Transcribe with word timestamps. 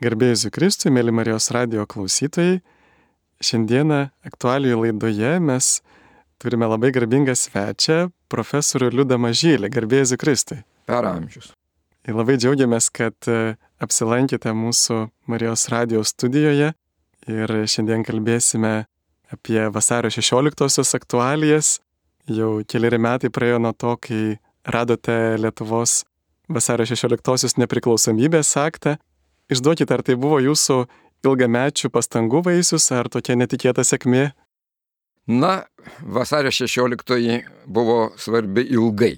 Garbėjus 0.00 0.46
Kristui, 0.48 0.88
mėly 0.88 1.12
Marijos 1.12 1.50
radio 1.52 1.82
klausytojai, 1.84 2.62
šiandieną 3.44 3.98
aktualijų 4.24 4.78
laidoje 4.80 5.32
mes 5.44 5.66
turime 6.40 6.64
labai 6.70 6.88
garbingą 6.96 7.34
svečią, 7.36 8.06
profesorių 8.32 8.88
Liudą 8.94 9.18
Mažylį, 9.20 9.68
garbėjus 9.68 10.14
Kristui. 10.22 10.62
Per 10.88 11.04
amžius. 11.04 11.50
Ir 12.08 12.16
labai 12.16 12.38
džiaugiamės, 12.40 12.88
kad 12.96 13.28
e, 13.28 13.58
apsilankėte 13.76 14.54
mūsų 14.56 15.02
Marijos 15.28 15.66
radio 15.68 16.00
studijoje 16.00 16.70
ir 17.28 17.54
šiandien 17.68 18.06
kalbėsime 18.08 18.72
apie 19.28 19.60
vasario 19.68 20.08
16-osios 20.16 20.94
aktualijas. 20.96 21.74
Jau 22.24 22.62
keliari 22.64 22.96
metai 22.96 23.28
praėjo 23.28 23.60
nuo 23.60 23.76
to, 23.76 23.92
kai 24.00 24.40
radote 24.64 25.36
Lietuvos 25.44 26.06
vasario 26.48 26.88
16-osios 26.88 27.60
nepriklausomybės 27.60 28.56
aktą 28.64 28.96
Išduokite, 29.50 29.96
ar 29.96 30.04
tai 30.06 30.14
buvo 30.20 30.38
jūsų 30.42 30.84
ilgamečių 31.26 31.90
pastangų 31.90 32.44
vaisius, 32.46 32.86
ar 32.94 33.10
tokia 33.10 33.34
netikėta 33.38 33.82
sėkmė? 33.86 34.30
Na, 35.30 35.64
vasario 36.00 36.52
16 36.54 37.42
buvo 37.66 37.98
svarbi 38.18 38.64
ilgai. 38.70 39.16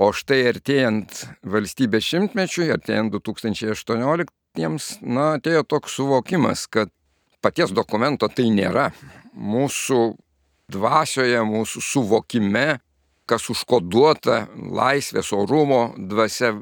O 0.00 0.10
štai 0.16 0.40
artėjant 0.48 1.24
valstybės 1.44 2.06
šimtmečiui, 2.06 2.70
artėjant 2.72 3.12
2018-iems, 3.14 4.86
na, 5.02 5.34
atėjo 5.38 5.64
toks 5.68 5.98
suvokimas, 5.98 6.64
kad 6.66 6.92
paties 7.44 7.74
dokumento 7.76 8.28
tai 8.32 8.48
nėra. 8.52 8.90
Mūsų 9.34 10.00
dvasioje, 10.72 11.42
mūsų 11.46 11.82
suvokime, 11.84 12.80
kas 13.28 13.46
užkoduota 13.52 14.46
laisvės 14.56 15.30
orumo 15.36 15.90
dvasia 15.96 16.56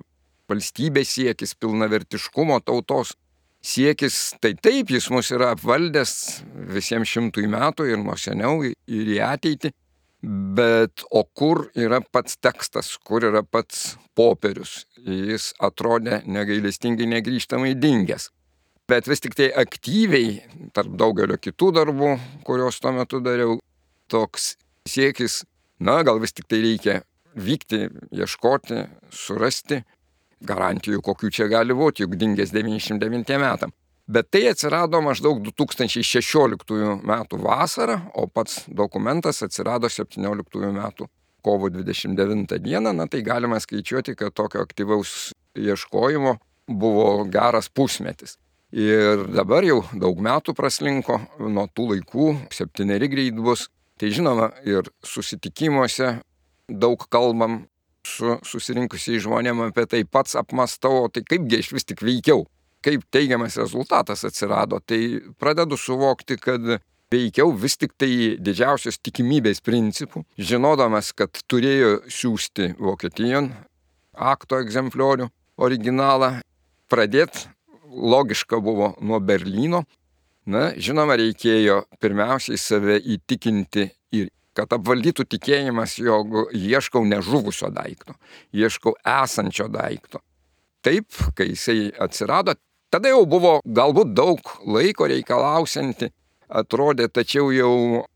valstybės 0.48 1.15
siekis, 1.16 1.55
pilnavertiškumo 1.61 2.61
tautos 2.65 3.15
siekis, 3.65 4.34
tai 4.41 4.55
taip 4.55 4.93
jis 4.93 5.09
mus 5.12 5.33
yra 5.34 5.52
apvaldęs 5.55 6.15
visiems 6.75 7.11
šimtui 7.11 7.48
metų 7.50 7.89
ir 7.92 8.00
nuo 8.00 8.17
seniau 8.19 8.62
ir 8.64 9.12
į 9.14 9.19
ateitį, 9.25 9.72
bet 10.59 11.05
o 11.14 11.22
kur 11.25 11.69
yra 11.78 12.00
pats 12.03 12.39
tekstas, 12.42 12.97
kur 13.05 13.27
yra 13.28 13.42
pats 13.42 13.97
popierius, 14.19 14.84
jis 15.05 15.53
atrodė 15.62 16.22
negailestingai 16.27 17.06
negryžtamai 17.15 17.75
dingęs. 17.78 18.31
Bet 18.89 19.09
vis 19.11 19.20
tik 19.20 19.37
tai 19.37 19.50
aktyviai, 19.53 20.39
tarp 20.72 20.94
daugelio 20.97 21.37
kitų 21.37 21.75
darbų, 21.77 22.15
kuriuos 22.48 22.81
tuo 22.81 22.94
metu 22.97 23.20
dariau, 23.20 23.59
toks 24.09 24.55
siekis, 24.89 25.42
na 25.78 26.00
gal 26.03 26.19
vis 26.22 26.33
tik 26.33 26.48
tai 26.48 26.62
reikia 26.65 27.03
vykti, 27.37 27.84
ieškoti, 28.17 28.87
surasti 29.12 29.83
garantijų, 30.44 31.03
kokių 31.05 31.31
čia 31.34 31.48
gali 31.50 31.77
būti, 31.77 32.05
juk 32.05 32.17
dingęs 32.20 32.53
99 32.55 33.39
metam. 33.42 33.75
Bet 34.08 34.31
tai 34.33 34.47
atsirado 34.48 35.03
maždaug 35.05 35.42
2016 35.44 37.03
metų 37.05 37.41
vasarą, 37.44 37.98
o 38.17 38.25
pats 38.27 38.62
dokumentas 38.69 39.42
atsirado 39.44 39.91
17 39.92 40.72
metų 40.72 41.09
kovo 41.44 41.69
29 41.69 42.59
dieną, 42.59 42.94
na 42.97 43.06
tai 43.06 43.20
galima 43.22 43.61
skaičiuoti, 43.61 44.16
kad 44.16 44.33
tokio 44.33 44.64
aktyvaus 44.64 45.33
ieškojimo 45.56 46.39
buvo 46.69 47.25
geras 47.28 47.69
pusmetis. 47.69 48.39
Ir 48.72 49.25
dabar 49.33 49.64
jau 49.64 49.83
daug 49.97 50.19
metų 50.20 50.53
praslinko 50.56 51.20
nuo 51.41 51.64
tų 51.72 51.92
laikų, 51.94 52.28
septyneri 52.53 53.09
greit 53.09 53.36
bus. 53.36 53.69
Tai 53.98 54.11
žinoma, 54.14 54.50
ir 54.64 54.89
susitikimuose 55.03 56.19
daug 56.69 57.00
kalbam 57.11 57.64
su 58.09 58.37
susirinkusiai 58.47 59.20
žmonėm 59.25 59.69
apie 59.69 59.87
tai 59.91 60.05
pats 60.05 60.37
apmastau, 60.41 61.09
tai 61.12 61.25
kaipgi 61.27 61.61
aš 61.62 61.73
vis 61.77 61.89
tik 61.89 62.03
veikiau, 62.05 62.47
kaip 62.84 63.05
teigiamas 63.15 63.59
rezultatas 63.61 64.25
atsirado, 64.25 64.81
tai 64.81 65.20
pradedu 65.41 65.78
suvokti, 65.78 66.39
kad 66.41 66.78
veikiau 67.12 67.53
vis 67.56 67.78
tik 67.81 67.95
tai 68.00 68.37
didžiausios 68.41 69.00
tikimybės 69.00 69.62
principų, 69.65 70.25
žinodamas, 70.39 71.12
kad 71.16 71.41
turėjo 71.49 72.03
siūsti 72.12 72.75
Vokietijon 72.78 73.53
akto 74.19 74.59
egzempliorių 74.62 75.28
originalą, 75.59 76.38
pradėti 76.91 77.47
logiška 77.88 78.61
buvo 78.61 78.94
nuo 79.00 79.21
Berlyno. 79.21 79.84
Na, 80.49 80.71
žinoma, 80.81 81.19
reikėjo 81.21 81.82
pirmiausiai 82.00 82.56
save 82.56 82.97
įtikinti 83.05 83.82
ir 84.16 84.31
kad 84.58 84.74
apvaldytų 84.74 85.26
tikėjimas, 85.36 85.98
jog 86.02 86.50
ieškau 86.56 87.04
nežuvusio 87.06 87.70
daikto, 87.74 88.16
ieškau 88.56 88.96
esančio 89.06 89.69
daikto. 89.70 90.22
Taip, 90.82 91.06
kai 91.38 91.52
jisai 91.52 91.92
atsirado, 92.02 92.54
tada 92.91 93.12
jau 93.12 93.24
buvo 93.30 93.58
galbūt 93.64 94.14
daug 94.19 94.52
laiko 94.66 95.08
reikalausianti, 95.10 96.10
atrodė, 96.48 97.08
tačiau 97.12 97.50
jau 97.54 97.72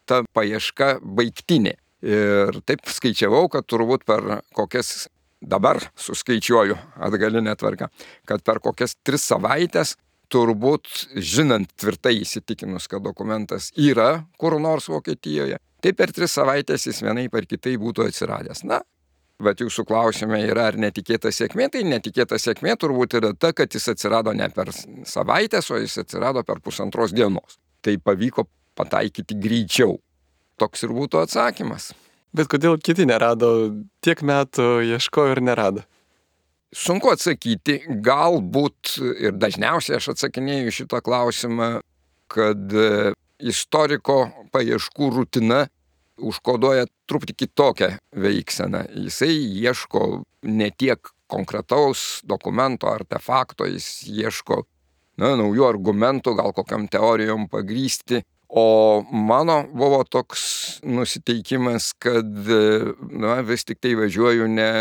ta 0.08 0.22
paieška 0.34 0.96
baigtinė. 1.02 1.76
Ir 2.02 2.56
taip 2.66 2.88
skaičiavau, 2.90 3.46
kad 3.52 3.66
turbūt 3.70 4.06
per 4.08 4.40
kokias, 4.56 5.06
dabar 5.38 5.78
suskaičiuoju 5.98 6.74
atgalinę 7.06 7.54
tvarką, 7.58 7.90
kad 8.26 8.42
per 8.46 8.58
kokias 8.62 8.96
tris 9.06 9.26
savaitės 9.30 9.94
turbūt 10.32 10.88
žinant 11.16 11.70
tvirtai 11.78 12.16
įsitikinus, 12.22 12.88
kad 12.90 13.04
dokumentas 13.04 13.70
yra 13.78 14.24
kur 14.40 14.58
nors 14.60 14.88
Vokietijoje, 14.92 15.60
tai 15.82 15.92
per 15.98 16.12
tris 16.14 16.34
savaitės 16.38 16.88
jis 16.88 17.02
vienai 17.04 17.28
par 17.32 17.46
kitai 17.48 17.76
būtų 17.80 18.08
atsiradęs. 18.08 18.64
Na, 18.68 18.80
bet 19.42 19.62
jūsų 19.62 19.84
klausime 19.88 20.40
yra, 20.46 20.70
ar 20.70 20.78
netikėta 20.80 21.32
sėkmė, 21.34 21.68
tai 21.72 21.84
netikėta 21.88 22.38
sėkmė 22.40 22.76
turbūt 22.80 23.18
yra 23.20 23.32
ta, 23.34 23.52
kad 23.56 23.74
jis 23.74 23.90
atsirado 23.94 24.34
ne 24.36 24.48
per 24.54 24.72
savaitės, 24.72 25.70
o 25.70 25.80
jis 25.82 25.98
atsirado 26.04 26.44
per 26.46 26.62
pusantros 26.64 27.14
dienos. 27.14 27.58
Tai 27.82 27.96
pavyko 27.98 28.46
pataikyti 28.78 29.36
greičiau. 29.42 29.98
Toks 30.60 30.86
ir 30.86 30.94
būtų 30.94 31.24
atsakymas. 31.24 31.90
Bet 32.32 32.48
kodėl 32.48 32.78
kiti 32.80 33.04
nerado, 33.08 33.48
tiek 34.04 34.22
metų 34.24 34.68
ieškojo 34.94 35.34
ir 35.34 35.42
nerado? 35.44 35.82
Sunku 36.72 37.10
atsakyti, 37.12 37.82
galbūt 38.00 38.94
ir 39.20 39.34
dažniausiai 39.36 39.98
aš 39.98 40.14
atsakinėju 40.14 40.72
šitą 40.72 41.02
klausimą, 41.04 41.82
kad 42.32 42.72
e, 42.72 43.12
istoriko 43.44 44.22
paieškų 44.54 45.10
rutina 45.12 45.66
užkoduoja 46.16 46.86
truputį 47.10 47.36
kitokią 47.44 47.90
veikseną. 48.24 48.86
Jisai 49.04 49.34
ieško 49.36 50.22
ne 50.48 50.70
tiek 50.72 51.12
konkretaus 51.28 52.22
dokumento, 52.24 52.88
artefakto, 52.88 53.68
jis 53.68 54.06
ieško 54.08 54.62
na, 55.20 55.34
naujų 55.36 55.68
argumentų, 55.68 56.36
gal 56.40 56.56
kokiam 56.56 56.88
teorijom 56.88 57.50
pagrysti. 57.52 58.22
O 58.48 59.02
mano 59.12 59.62
buvo 59.72 60.02
toks 60.04 60.80
nusiteikimas, 60.84 61.92
kad 62.00 62.28
na, 62.28 63.38
vis 63.44 63.64
tik 63.64 63.80
tai 63.80 63.94
važiuoju 63.96 64.48
ne 64.52 64.72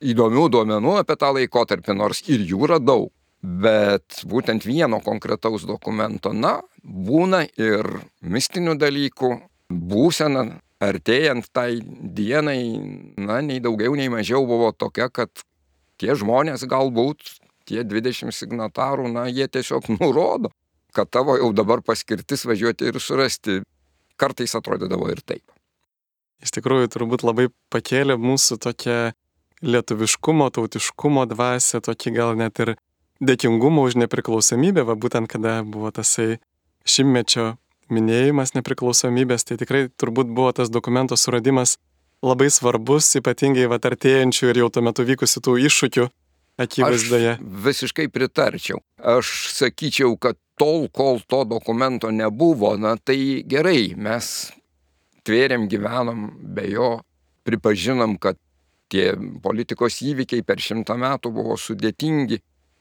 įdomių 0.00 0.48
duomenų 0.52 0.96
apie 1.00 1.16
tą 1.20 1.32
laikotarpį, 1.36 1.96
nors 1.96 2.22
ir 2.28 2.44
jų 2.48 2.64
yra 2.68 2.80
daug. 2.82 3.10
Bet 3.40 4.20
būtent 4.28 4.66
vieno 4.68 4.98
konkretaus 5.00 5.64
dokumento, 5.64 6.34
na, 6.36 6.58
būna 6.84 7.46
ir 7.56 7.86
mistinių 8.20 8.74
dalykų, 8.76 9.30
būsena 9.70 10.44
artėjant 10.80 11.48
tai 11.52 11.80
dienai, 11.80 12.60
na, 13.16 13.40
nei 13.40 13.60
daugiau, 13.64 13.96
nei 13.96 14.10
mažiau 14.12 14.44
buvo 14.48 14.72
tokia, 14.76 15.08
kad 15.08 15.44
tie 16.00 16.16
žmonės 16.16 16.66
galbūt, 16.68 17.24
tie 17.68 17.84
20 17.84 18.34
signatarų, 18.34 19.08
na, 19.12 19.24
jie 19.32 19.48
tiesiog 19.48 19.88
nurodo, 19.96 20.52
kad 20.92 21.08
tavo 21.08 21.38
jau 21.40 21.52
dabar 21.56 21.84
paskirtis 21.86 22.44
važiuoti 22.48 22.92
ir 22.92 23.00
surasti. 23.00 23.60
Kartais 24.20 24.52
atrodydavo 24.52 25.06
ir 25.08 25.22
taip. 25.24 25.46
Iš 26.44 26.52
tikrųjų, 26.52 26.90
turbūt 26.92 27.22
labai 27.24 27.46
pakėlė 27.72 28.18
mūsų 28.20 28.58
tokią 28.60 28.98
lietuviškumo, 29.62 30.48
tautiškumo 30.54 31.26
dvasę, 31.30 31.80
tokį 31.84 32.14
gal 32.16 32.36
net 32.38 32.60
ir 32.62 32.74
dėkingumo 33.20 33.84
už 33.88 33.98
nepriklausomybę, 34.00 34.84
va 34.88 34.96
būtent 34.96 35.28
kada 35.30 35.60
buvo 35.64 35.92
tasai 35.92 36.38
šimtmečio 36.88 37.54
minėjimas 37.92 38.54
nepriklausomybės, 38.56 39.44
tai 39.44 39.58
tikrai 39.60 39.88
turbūt 40.00 40.30
buvo 40.32 40.52
tas 40.56 40.70
dokumento 40.72 41.18
suradimas 41.18 41.76
labai 42.24 42.50
svarbus, 42.52 43.10
ypatingai 43.20 43.68
va 43.70 43.80
artėjančių 43.80 44.50
ir 44.50 44.62
jau 44.62 44.70
tuo 44.72 44.84
metu 44.84 45.04
vykusių 45.08 45.42
tų 45.44 45.56
iššūkių 45.68 46.06
akivaizdoje. 46.60 47.36
Aš 47.36 47.62
visiškai 47.66 48.08
pritarčiau. 48.12 48.80
Aš 48.96 49.50
sakyčiau, 49.56 50.16
kad 50.20 50.38
tol, 50.60 50.88
kol 50.92 51.20
to 51.24 51.44
dokumento 51.48 52.10
nebuvo, 52.12 52.74
na 52.76 52.96
tai 52.96 53.42
gerai, 53.48 53.92
mes 53.96 54.50
tvėrėm, 55.24 55.68
gyvenom 55.72 56.28
be 56.56 56.68
jo, 56.72 56.90
pripažinom, 57.48 58.18
kad 58.20 58.36
tie 58.90 59.14
politikos 59.42 60.00
įvykiai 60.04 60.44
per 60.46 60.60
šimtą 60.62 60.96
metų 61.00 61.32
buvo 61.34 61.56
sudėtingi, 61.60 62.40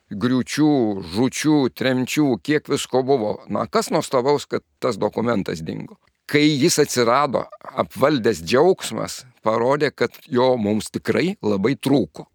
griūčių, 0.10 0.72
žučių, 1.14 1.58
tremčių, 1.78 2.28
kiek 2.44 2.70
visko 2.70 3.04
buvo. 3.06 3.38
Na, 3.50 3.68
kas 3.70 3.92
nuostabaus, 3.94 4.48
kad 4.50 4.66
tas 4.82 4.98
dokumentas 4.98 5.62
dingo. 5.66 6.00
Kai 6.30 6.46
jis 6.46 6.78
atsirado, 6.82 7.48
apvaldęs 7.62 8.44
džiaugsmas 8.46 9.24
parodė, 9.46 9.90
kad 9.94 10.14
jo 10.30 10.52
mums 10.62 10.92
tikrai 10.94 11.34
labai 11.42 11.76
trūko. 11.78 12.28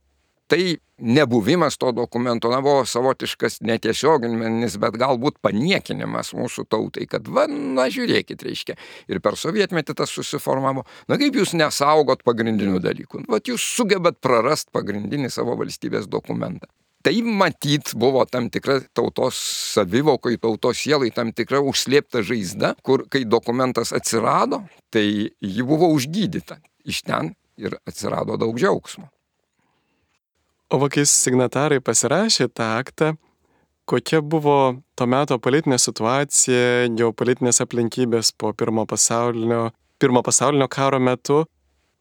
Tai 0.51 0.77
nebuvimas 0.99 1.77
to 1.81 1.91
dokumento, 1.93 2.51
na, 2.53 2.61
buvo 2.63 2.85
savotiškas 2.87 3.59
netiesioginis, 3.67 4.77
bet 4.81 4.99
galbūt 5.01 5.41
paniekinimas 5.43 6.33
mūsų 6.37 6.67
tautai, 6.71 7.09
kad, 7.11 7.27
va, 7.29 7.49
na, 7.51 7.89
žiūrėkit, 7.93 8.45
reiškia, 8.47 8.77
ir 9.11 9.21
per 9.25 9.39
sovietmetį 9.41 9.97
tas 9.99 10.15
susiformavo, 10.15 10.85
na, 11.11 11.19
kaip 11.21 11.35
jūs 11.41 11.57
nesaugot 11.59 12.23
pagrindinių 12.27 12.81
dalykų, 12.85 13.25
va, 13.29 13.43
jūs 13.43 13.67
sugebat 13.81 14.21
prarast 14.23 14.71
pagrindinį 14.75 15.33
savo 15.35 15.59
valstybės 15.61 16.09
dokumentą. 16.11 16.71
Tai 17.05 17.13
matyt 17.21 17.91
buvo 18.01 18.23
tam 18.25 18.47
tikra 18.49 18.79
tautos 18.97 19.37
savivokai, 19.75 20.39
tautos 20.41 20.79
sielai, 20.81 21.11
tam 21.13 21.35
tikra 21.37 21.61
užslėpta 21.61 22.23
žaizda, 22.25 22.71
kur 22.81 23.05
kai 23.13 23.27
dokumentas 23.29 23.93
atsirado, 23.93 24.63
tai 24.89 25.05
ji 25.29 25.67
buvo 25.69 25.91
užgydyta. 25.93 26.63
Iš 26.89 27.03
ten 27.05 27.35
ir 27.61 27.77
atsirado 27.85 28.39
daug 28.41 28.57
džiaugsmo. 28.57 29.11
O 30.75 30.79
va, 30.83 30.89
kai 30.91 31.05
signatarai 31.07 31.79
pasirašė 31.87 32.49
tą 32.51 32.67
aktą, 32.81 33.13
kokia 33.87 34.19
buvo 34.27 34.57
to 34.99 35.07
meto 35.07 35.37
politinė 35.39 35.79
situacija, 35.79 36.89
geopolitinės 36.99 37.63
aplinkybės 37.63 38.33
po 38.35 38.51
pirmo 38.59 38.83
pasaulinio, 38.91 39.69
pirmo 40.03 40.25
pasaulinio 40.27 40.67
karo 40.67 40.99
metu, 40.99 41.45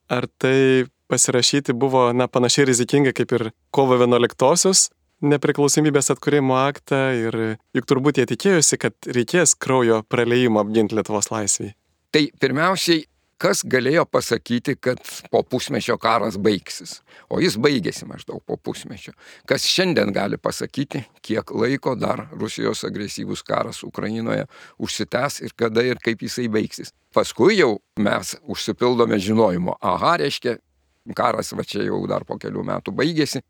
ar 0.10 0.26
tai 0.42 0.88
pasirašyti 1.14 1.76
buvo 1.78 2.08
na, 2.18 2.26
panašiai 2.26 2.72
rizikinga 2.72 3.14
kaip 3.14 3.36
ir 3.38 3.52
kovo 3.70 4.00
11-osios 4.02 4.88
nepriklausomybės 5.24 6.10
atkūrimo 6.16 6.58
aktą 6.58 7.04
ir 7.16 7.40
juk 7.78 7.88
turbūt 7.88 8.24
jie 8.24 8.26
tikėjosi, 8.34 8.82
kad 8.82 9.14
reikės 9.20 9.54
kraujo 9.54 10.02
praleimo 10.10 10.66
apginti 10.66 10.98
Lietuvos 10.98 11.30
laisvį. 11.30 11.76
Tai 12.14 12.26
pirmiausiai 12.42 13.06
kas 13.42 13.64
galėjo 13.68 14.06
pasakyti, 14.10 14.76
kad 14.80 15.02
po 15.32 15.44
pusmečio 15.44 15.98
karas 16.02 16.38
baigsis. 16.42 17.00
O 17.30 17.40
jis 17.44 17.58
baigėsi 17.60 18.08
maždaug 18.10 18.42
po 18.46 18.58
pusmečio. 18.58 19.14
Kas 19.50 19.66
šiandien 19.70 20.14
gali 20.16 20.38
pasakyti, 20.38 21.04
kiek 21.26 21.52
laiko 21.56 21.96
dar 22.00 22.28
Rusijos 22.32 22.84
agresyvus 22.88 23.44
karas 23.46 23.84
Ukrainoje 23.84 24.46
užsitęs 24.80 25.42
ir 25.44 25.56
kada 25.56 25.84
ir 25.86 26.02
kaip 26.04 26.24
jisai 26.24 26.50
baigsis. 26.52 26.94
Paskui 27.14 27.58
jau 27.60 27.78
mes 28.00 28.36
užsipildome 28.50 29.20
žinojimo, 29.22 29.78
aha, 29.82 30.18
reiškia, 30.24 30.58
karas 31.16 31.54
va 31.54 31.66
čia 31.68 31.84
jau 31.90 32.00
dar 32.08 32.26
po 32.26 32.40
kelių 32.40 32.64
metų 32.72 32.96
baigėsi. 32.96 33.44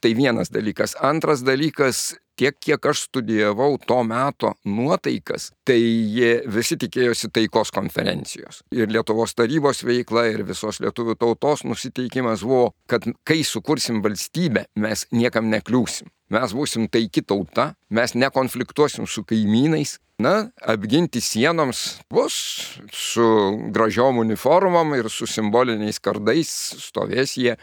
Tai 0.00 0.14
vienas 0.16 0.48
dalykas. 0.48 0.94
Antras 1.04 1.42
dalykas, 1.44 2.14
tiek 2.40 2.56
kiek 2.56 2.86
aš 2.92 3.04
studijavau 3.08 3.76
to 3.86 3.98
meto 4.06 4.54
nuotaikas, 4.64 5.50
tai 5.66 5.78
jie 5.78 6.32
visi 6.48 6.78
tikėjosi 6.80 7.28
taikos 7.36 7.72
konferencijos. 7.76 8.62
Ir 8.72 8.88
Lietuvos 8.92 9.36
tarybos 9.36 9.84
veikla, 9.84 10.26
ir 10.32 10.46
visos 10.48 10.80
lietuvių 10.80 11.18
tautos 11.20 11.66
nusiteikimas 11.68 12.44
buvo, 12.46 12.70
kad 12.90 13.04
kai 13.28 13.42
sukursim 13.44 14.00
valstybę, 14.04 14.66
mes 14.80 15.06
niekam 15.12 15.52
nekliūsim. 15.52 16.08
Mes 16.30 16.52
būsim 16.54 16.86
taiki 16.86 17.24
tauta, 17.26 17.72
mes 17.90 18.14
nekonfliktuosim 18.14 19.08
su 19.10 19.24
kaimynais, 19.26 19.96
na, 20.20 20.34
apginti 20.62 21.20
sienoms 21.20 21.80
bus 22.12 22.36
su 22.92 23.26
gražiom 23.74 24.20
uniformom 24.22 24.94
ir 24.98 25.08
su 25.10 25.26
simboliniais 25.26 25.98
kardais 26.02 26.50
stovės 26.84 27.34
jie, 27.40 27.56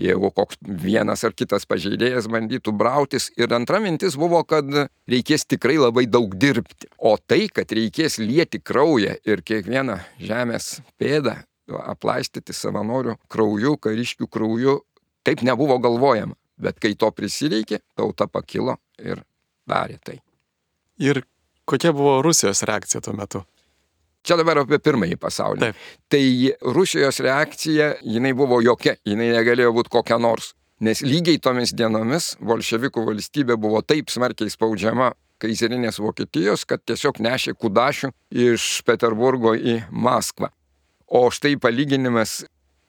jeigu 0.00 0.32
koks 0.34 0.58
vienas 0.60 1.24
ar 1.24 1.36
kitas 1.36 1.66
pažeidėjas 1.70 2.28
bandytų 2.32 2.74
brautis. 2.76 3.30
Ir 3.40 3.54
antra 3.56 3.80
mintis 3.82 4.18
buvo, 4.20 4.42
kad 4.48 4.68
reikės 5.10 5.46
tikrai 5.48 5.78
labai 5.80 6.06
daug 6.10 6.34
dirbti. 6.36 6.90
O 6.98 7.16
tai, 7.18 7.46
kad 7.52 7.72
reikės 7.72 8.18
lieti 8.22 8.60
kraują 8.62 9.16
ir 9.26 9.42
kiekvieną 9.46 9.98
žemės 10.20 10.78
pėdą 11.00 11.40
aplaistyti 11.70 12.54
savanorių 12.56 13.16
krauju, 13.30 13.76
kariškių 13.82 14.28
krauju, 14.30 14.80
taip 15.26 15.44
nebuvo 15.46 15.78
galvojama. 15.82 16.36
Bet 16.60 16.80
kai 16.82 16.92
to 16.98 17.08
prisireikė, 17.14 17.80
tauta 17.96 18.26
pakilo 18.28 18.76
ir 19.00 19.22
darė 19.68 19.96
tai. 20.04 20.18
Ir 21.00 21.22
kokia 21.64 21.94
buvo 21.96 22.18
Rusijos 22.24 22.62
reakcija 22.68 23.00
tuo 23.04 23.14
metu? 23.16 23.40
Čia 24.20 24.36
dabar 24.36 24.60
apie 24.60 24.76
pirmąjį 24.82 25.16
pasaulį. 25.16 25.70
Taip. 25.70 25.84
Tai 26.12 26.24
Rusijos 26.76 27.22
reakcija, 27.24 27.94
jinai 28.04 28.34
buvo 28.36 28.60
jokia, 28.60 28.98
jinai 29.08 29.30
negalėjo 29.32 29.72
būti 29.78 29.92
kokia 29.94 30.18
nors. 30.20 30.52
Nes 30.80 31.02
lygiai 31.04 31.36
tomis 31.44 31.74
dienomis 31.76 32.30
bolševikų 32.40 33.02
valstybė 33.04 33.58
buvo 33.60 33.82
taip 33.84 34.08
smarkiai 34.08 34.48
spaudžiama 34.48 35.10
kaizerinės 35.40 35.98
Vokietijos, 36.00 36.64
kad 36.64 36.80
tiesiog 36.88 37.20
nešė 37.20 37.52
kudašių 37.60 38.08
iš 38.46 38.68
Peterburgo 38.88 39.52
į 39.52 39.82
Maskvą. 39.92 40.48
O 41.12 41.26
štai 41.28 41.58
palyginimas 41.60 42.46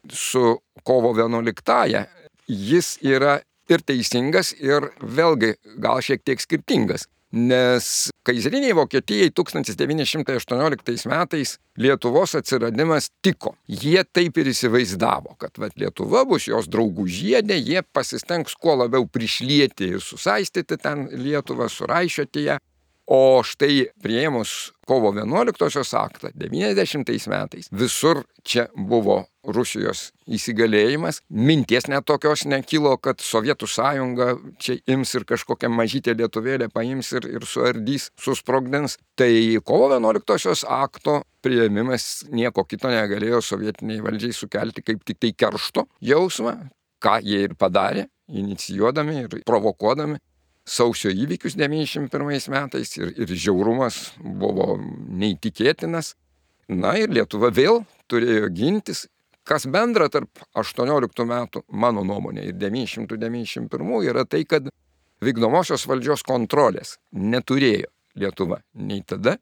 su 0.08 0.62
kovo 0.88 1.12
11-ąją, 1.18 2.06
jis 2.48 2.94
yra 3.04 3.42
ir 3.68 3.84
teisingas, 3.84 4.54
ir 4.56 4.88
vėlgi 5.04 5.58
gal 5.84 6.00
šiek 6.00 6.24
tiek 6.24 6.40
skirtingas. 6.40 7.10
Nes 7.32 8.12
kaizeriniai 8.28 8.76
Vokietijai 8.76 9.30
1918 9.32 11.08
metais 11.08 11.54
Lietuvos 11.78 12.36
atsiradimas 12.36 13.08
tiko. 13.24 13.54
Jie 13.68 14.04
taip 14.04 14.36
ir 14.42 14.50
įsivaizdavo, 14.52 15.38
kad 15.40 15.56
vat, 15.62 15.78
Lietuva 15.80 16.26
bus 16.28 16.50
jos 16.50 16.68
draugų 16.68 17.08
žiedė, 17.08 17.56
jie 17.56 17.86
pasistengs 17.96 18.58
kuo 18.60 18.76
labiau 18.84 19.08
prišlieti 19.08 19.94
ir 19.96 20.04
susaistyti 20.04 20.76
ten 20.76 21.08
Lietuvą, 21.24 21.70
suraišioti 21.72 22.50
ją. 22.50 22.60
O 23.12 23.44
štai 23.44 23.90
prieimus 24.00 24.72
kovo 24.88 25.10
11-osios 25.12 25.90
aktą 26.00 26.30
90 26.32 27.28
metais 27.28 27.68
visur 27.76 28.22
čia 28.48 28.70
buvo 28.72 29.26
Rusijos 29.44 30.14
įsigalėjimas. 30.32 31.20
Minties 31.28 31.90
net 31.92 32.06
tokios 32.08 32.46
nekilo, 32.48 32.94
kad 33.04 33.20
Sovietų 33.20 33.68
sąjunga 33.68 34.30
čia 34.64 34.78
ims 34.96 35.12
ir 35.20 35.28
kažkokią 35.28 35.68
mažytę 35.76 36.16
lietuvėlę 36.16 36.70
paims 36.72 37.12
ir, 37.18 37.28
ir 37.28 37.44
suardys, 37.44 38.08
susprogdins. 38.16 38.96
Tai 39.20 39.32
kovo 39.68 39.92
11-osios 39.92 40.64
akto 40.64 41.20
prieimimas 41.44 42.24
nieko 42.32 42.64
kito 42.64 42.96
negalėjo 42.96 43.44
sovietiniai 43.44 44.00
valdžiai 44.08 44.40
sukelti 44.40 44.88
kaip 44.88 45.04
tik 45.04 45.20
tai 45.20 45.36
keršto 45.36 45.90
jausmą, 46.00 46.56
ką 47.04 47.20
jie 47.28 47.44
ir 47.50 47.60
padarė, 47.60 48.08
inicijuodami 48.32 49.24
ir 49.26 49.42
provokuodami 49.44 50.22
sausio 50.68 51.12
įvykius 51.12 51.56
91 51.58 52.50
metais 52.54 52.98
ir, 52.98 53.14
ir 53.18 53.34
žiaurumas 53.34 54.12
buvo 54.20 54.76
neįtikėtinas. 54.78 56.16
Na 56.72 56.94
ir 57.00 57.12
Lietuva 57.12 57.50
vėl 57.52 57.82
turėjo 58.12 58.52
gintis. 58.56 59.08
Kas 59.44 59.66
bendra 59.66 60.08
tarp 60.14 60.44
18 60.54 61.26
metų, 61.28 61.64
mano 61.74 62.04
nuomonė, 62.06 62.46
ir 62.52 62.60
991 62.62 64.06
yra 64.06 64.24
tai, 64.30 64.44
kad 64.46 64.70
vykdomosios 65.26 65.88
valdžios 65.90 66.24
kontrolės 66.24 67.00
neturėjo 67.12 67.90
Lietuva 68.22 68.60
nei 68.76 69.02
tada, 69.08 69.38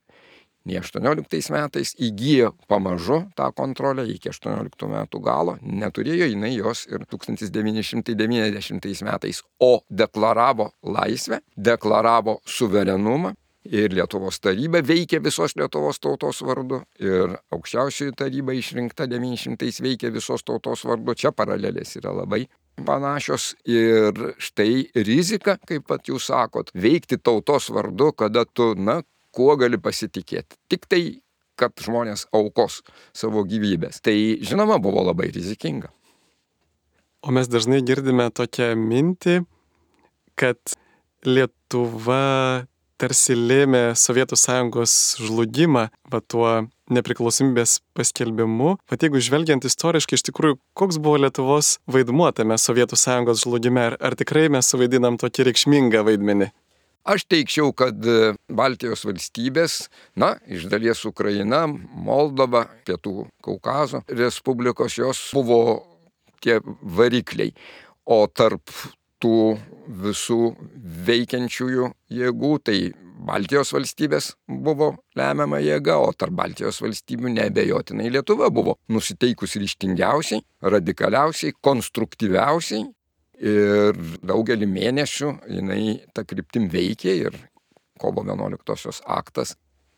nei 0.68 0.80
18 0.80 1.52
metais 1.54 1.94
įgyjo 1.98 2.54
pamažu 2.68 3.24
tą 3.38 3.52
kontrolę 3.56 4.06
iki 4.12 4.30
18 4.32 4.90
metų 4.92 5.22
galo, 5.24 5.58
neturėjo 5.62 6.30
jinai 6.32 6.54
jos 6.56 6.86
ir 6.92 7.06
1990 7.10 9.04
metais, 9.08 9.44
o 9.60 9.82
deklaravo 9.90 10.72
laisvę, 10.84 11.40
deklaravo 11.56 12.40
suverenumą. 12.46 13.36
Ir 13.70 13.92
Lietuvos 13.92 14.40
taryba 14.40 14.80
veikė 14.82 15.20
visos 15.22 15.52
Lietuvos 15.60 16.00
tautos 16.00 16.40
vardu, 16.48 16.80
ir 17.04 17.36
aukščiausioji 17.54 18.16
taryba 18.18 18.56
išrinkta 18.56 19.06
900 19.12 19.84
veikė 19.84 20.14
visos 20.16 20.46
tautos 20.48 20.86
vardu. 20.88 21.14
Čia 21.14 21.34
paralelės 21.36 21.92
yra 22.00 22.14
labai 22.16 22.46
panašios 22.86 23.52
ir 23.68 24.16
štai 24.40 24.90
rizika, 24.96 25.58
kaip 25.68 25.86
pat 25.92 26.08
jūs 26.10 26.30
sakot, 26.32 26.72
veikti 26.74 27.20
tautos 27.22 27.70
vardu, 27.76 28.14
kada 28.16 28.46
tu, 28.48 28.74
na, 28.80 29.02
kuo 29.36 29.56
gali 29.60 29.80
pasitikėti. 29.82 30.58
Tik 30.72 30.88
tai, 30.90 31.04
kad 31.60 31.76
žmonės 31.84 32.28
aukos 32.36 32.82
savo 33.16 33.44
gyvybės. 33.48 34.02
Tai 34.06 34.16
žinoma 34.46 34.80
buvo 34.82 35.04
labai 35.10 35.30
rizikinga. 35.36 35.92
O 37.20 37.36
mes 37.36 37.50
dažnai 37.52 37.82
girdime 37.84 38.30
tokią 38.32 38.72
mintį, 38.80 39.42
kad 40.40 40.76
Lietuva 41.28 42.64
tarsi 43.00 43.36
lėmė 43.36 43.94
Sovietų 44.00 44.38
sąjungos 44.40 44.94
žlugimą, 45.24 45.86
va 46.12 46.20
tuo 46.24 46.50
nepriklausomybės 46.92 47.80
paskelbimu. 47.96 48.78
Pat 48.90 49.04
jeigu 49.04 49.22
žvelgiant 49.24 49.68
istoriškai, 49.68 50.20
iš 50.20 50.26
tikrųjų, 50.30 50.60
koks 50.80 51.00
buvo 51.00 51.20
Lietuvos 51.24 51.78
vaidmuo 51.92 52.32
tame 52.36 52.56
Sovietų 52.60 53.00
sąjungos 53.00 53.44
žlugime, 53.44 53.86
ar, 53.92 53.98
ar 54.00 54.16
tikrai 54.20 54.48
mes 54.52 54.72
suvaidinam 54.72 55.20
tokį 55.22 55.50
reikšmingą 55.50 56.04
vaidmenį? 56.08 56.50
Aš 57.10 57.24
teikčiau, 57.26 57.72
kad 57.74 58.06
e, 58.06 58.36
Baltijos 58.54 59.02
valstybės, 59.08 59.88
na, 60.20 60.36
iš 60.46 60.68
dalies 60.70 61.00
Ukraina, 61.10 61.64
Moldova, 61.66 62.68
Pietų 62.86 63.24
Kaukazo 63.42 64.04
Respublikos, 64.20 65.00
jos 65.00 65.24
buvo 65.34 65.62
tie 66.44 66.60
varikliai. 67.00 67.56
O 68.06 68.20
tarp 68.30 68.70
tų 69.24 69.58
visų 70.04 70.54
veikiančiųjų 71.10 71.90
jėgų, 72.20 72.54
tai 72.70 72.78
Baltijos 73.26 73.74
valstybės 73.74 74.30
buvo 74.48 74.92
lemiama 75.18 75.64
jėga, 75.66 75.98
o 75.98 76.14
tarp 76.14 76.38
Baltijos 76.38 76.78
valstybių 76.86 77.34
nebejotinai 77.40 78.14
Lietuva 78.14 78.52
buvo 78.54 78.78
nusiteikus 78.94 79.58
ryštingiausiai, 79.60 80.46
radikaliausiai, 80.62 81.58
konstruktyviausiai 81.58 82.86
Ir 83.40 83.96
daugelį 84.26 84.68
mėnesių 84.68 85.30
jinai 85.48 85.82
tą 86.12 86.26
kryptim 86.28 86.68
veikė 86.72 87.16
ir 87.30 87.40
kovo 88.00 88.24
11-osios 88.28 89.00
aktas 89.08 89.56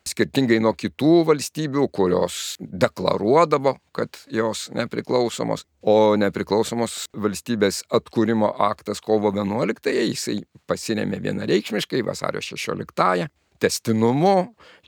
skirtingai 0.08 0.58
nuo 0.62 0.72
kitų 0.74 1.22
valstybių, 1.28 1.86
kurios 1.94 2.56
deklaruodavo, 2.60 3.76
kad 3.94 4.18
jos 4.32 4.66
nepriklausomos, 4.74 5.64
o 5.82 6.14
nepriklausomos 6.18 7.04
valstybės 7.14 7.82
atkūrimo 7.94 8.50
aktas 8.66 9.02
kovo 9.04 9.30
11-ąją 9.34 10.06
jisai 10.08 10.40
pasiremė 10.70 11.22
vienareikšmiškai 11.22 12.02
vasario 12.06 12.42
16-ąją 12.42 13.30
testinumu 13.62 14.36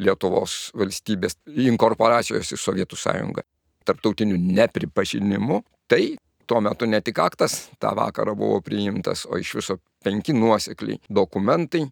Lietuvos 0.02 0.72
valstybės 0.74 1.38
inkorporacijos 1.46 2.50
į 2.56 2.58
Sovietų 2.58 2.98
sąjungą, 2.98 3.44
tarptautiniu 3.86 4.38
nepripažinimu, 4.40 5.60
tai 5.86 6.16
tuo 6.46 6.60
metu 6.64 6.86
ne 6.86 7.00
tik 7.04 7.18
aktas 7.22 7.68
tą 7.82 7.94
vakarą 7.96 8.34
buvo 8.38 8.60
priimtas, 8.64 9.24
o 9.26 9.38
iš 9.40 9.54
viso 9.60 9.78
penki 10.04 10.34
nuosekliai 10.36 11.00
dokumentai, 11.08 11.86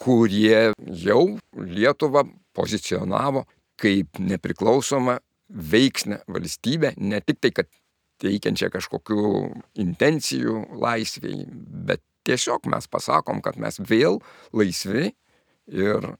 kurie 0.00 0.70
jau 1.04 1.24
Lietuvą 1.56 2.24
pozicionavo 2.56 3.44
kaip 3.80 4.20
nepriklausomą 4.20 5.18
veiksnę 5.50 6.20
valstybę, 6.28 6.94
ne 6.96 7.20
tik 7.20 7.40
tai, 7.40 7.50
kad 7.52 7.68
teikiančią 8.20 8.68
kažkokių 8.72 9.24
intencijų 9.80 10.56
laisviai, 10.80 11.46
bet 11.88 12.02
tiesiog 12.28 12.68
mes 12.70 12.86
pasakom, 12.90 13.40
kad 13.44 13.56
mes 13.60 13.80
vėl 13.80 14.20
laisvi 14.52 15.10
ir 15.70 16.12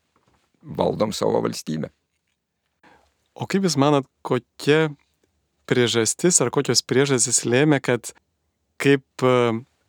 valdom 0.63 1.13
savo 1.17 1.43
valstybę. 1.45 1.91
O 3.41 3.47
kaip 3.49 3.65
Jūs 3.65 3.79
manat, 3.81 4.09
kokia 4.27 4.91
priežastis 5.71 6.41
ar 6.43 6.51
kokios 6.55 6.83
priežastys 6.83 7.45
lėmė, 7.47 7.81
kad 7.85 8.13
kaip 8.81 9.25
e, 9.25 9.35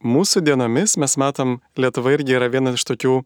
mūsų 0.05 0.43
dienomis 0.45 0.97
mes 1.01 1.17
matom, 1.17 1.59
Lietuva 1.79 2.13
irgi 2.15 2.37
yra 2.37 2.49
viena 2.53 2.75
iš 2.77 2.85
tokių 2.87 3.21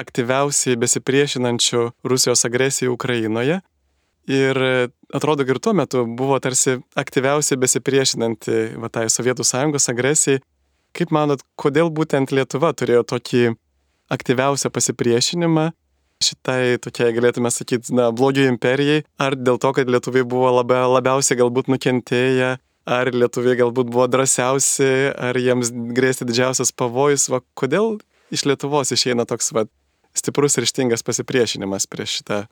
aktyviausiai 0.00 0.78
besipriešinančių 0.80 1.82
Rusijos 2.06 2.46
agresijai 2.48 2.92
Ukrainoje. 2.92 3.60
Ir 4.30 4.58
atrodo, 5.14 5.42
ir 5.42 5.58
tuo 5.58 5.72
metu 5.74 6.04
buvo 6.06 6.38
tarsi 6.42 6.78
aktyviausiai 6.98 7.58
besipriešinanti 7.58 8.76
va, 8.78 8.90
tai 8.92 9.08
Sovietų 9.10 9.46
sąjungos 9.46 9.90
agresijai. 9.90 10.42
Kaip 10.94 11.12
manot, 11.14 11.42
kodėl 11.58 11.90
būtent 11.94 12.32
Lietuva 12.34 12.72
turėjo 12.74 13.02
tokį 13.14 13.42
aktyviausią 14.10 14.70
pasipriešinimą 14.74 15.70
šitai 16.24 16.78
tokiai, 16.82 17.14
galėtume 17.16 17.50
sakyti, 17.52 17.94
na, 17.96 18.10
blogio 18.14 18.46
imperijai? 18.50 19.04
Ar 19.20 19.36
dėl 19.38 19.60
to, 19.62 19.72
kad 19.76 19.90
lietuviai 19.90 20.26
buvo 20.28 20.50
labia, 20.58 20.84
labiausiai 20.90 21.38
galbūt 21.40 21.70
nukentėję, 21.72 22.54
ar 22.90 23.12
lietuviai 23.14 23.58
galbūt 23.60 23.90
buvo 23.92 24.06
drąsiausi, 24.10 24.90
ar 25.16 25.38
jiems 25.40 25.72
grėsti 25.96 26.28
didžiausias 26.28 26.74
pavojus? 26.76 27.28
Va, 27.32 27.42
kodėl 27.58 27.98
iš 28.34 28.46
Lietuvos 28.48 28.92
išeina 28.94 29.26
toks 29.28 29.52
va, 29.56 29.66
stiprus 30.16 30.58
ir 30.58 30.68
ištingas 30.68 31.04
pasipriešinimas 31.06 31.88
prieš 31.90 32.20
šitą 32.20 32.44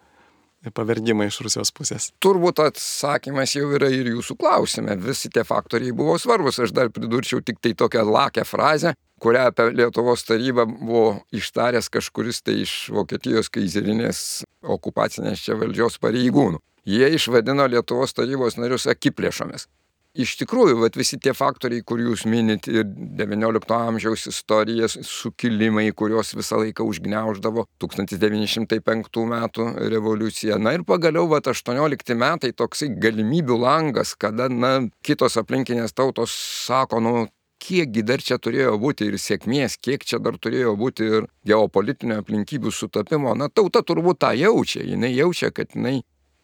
pavergimą 0.75 1.29
iš 1.29 1.41
Rusijos 1.47 1.73
pusės? 1.75 2.11
Turbūt 2.25 2.62
atsakymas 2.65 3.55
jau 3.57 3.71
yra 3.77 3.91
ir 3.95 4.11
jūsų 4.12 4.37
klausime. 4.41 4.97
Visi 5.03 5.31
tie 5.33 5.45
faktoriai 5.47 5.95
buvo 5.97 6.19
svarbus. 6.21 6.61
Aš 6.62 6.75
dar 6.77 6.93
pridurčiau 6.95 7.43
tik 7.45 7.61
tai 7.65 7.75
tokią 7.79 8.05
lakę 8.09 8.45
frazę, 8.49 8.95
kurią 9.23 9.49
apie 9.53 9.71
Lietuvos 9.79 10.27
tarybą 10.29 10.67
buvo 10.69 11.07
ištaręs 11.35 11.91
kažkuris 11.95 12.43
tai 12.43 12.61
iš 12.65 12.77
Vokietijos 12.95 13.50
kaizerinės 13.55 14.45
okupacinės 14.62 15.47
čia 15.47 15.59
valdžios 15.59 16.00
pareigūnų. 16.03 16.62
Jie 16.88 17.11
išvadino 17.15 17.67
Lietuvos 17.69 18.17
tarybos 18.17 18.57
narius 18.59 18.88
akiplėšomis 18.91 19.69
iš 20.17 20.35
tikrųjų, 20.41 20.79
vat, 20.83 20.97
visi 20.99 21.19
tie 21.21 21.35
faktoriai, 21.37 21.85
kur 21.87 22.00
jūs 22.03 22.25
minit, 22.29 22.69
ir 22.71 22.85
XIX 22.87 23.61
amžiaus 23.77 24.27
istorijas, 24.31 24.99
sukilimai, 25.07 25.88
kuriuos 25.97 26.35
visą 26.38 26.61
laiką 26.62 26.87
užgneuždavo 26.88 27.67
1905 27.83 29.25
metų 29.33 29.69
revoliucija. 29.95 30.59
Na 30.62 30.75
ir 30.77 30.85
pagaliau, 30.88 31.29
vat, 31.31 31.50
18 31.50 32.17
metai 32.19 32.53
toksai 32.57 32.93
galimybių 33.00 33.59
langas, 33.62 34.15
kada, 34.19 34.49
na, 34.49 34.79
kitos 35.05 35.38
aplinkinės 35.41 35.97
tautos 35.97 36.35
sako, 36.67 37.03
nu, 37.05 37.17
kiekgi 37.59 38.05
dar 38.07 38.23
čia 38.23 38.38
turėjo 38.38 38.77
būti 38.81 39.09
ir 39.11 39.19
sėkmės, 39.19 39.79
kiek 39.83 40.05
čia 40.07 40.21
dar 40.23 40.38
turėjo 40.38 40.77
būti 40.79 41.09
ir 41.09 41.27
geopolitinio 41.49 42.21
aplinkybių 42.23 42.73
sutapimo. 42.75 43.35
Na, 43.38 43.50
tauta 43.50 43.83
turbūt 43.83 44.23
tą 44.23 44.33
jaučia. 44.38 44.85
Jinai 44.87 45.11
jaučia, 45.17 45.50
kad 45.55 45.75
jinai 45.75 45.99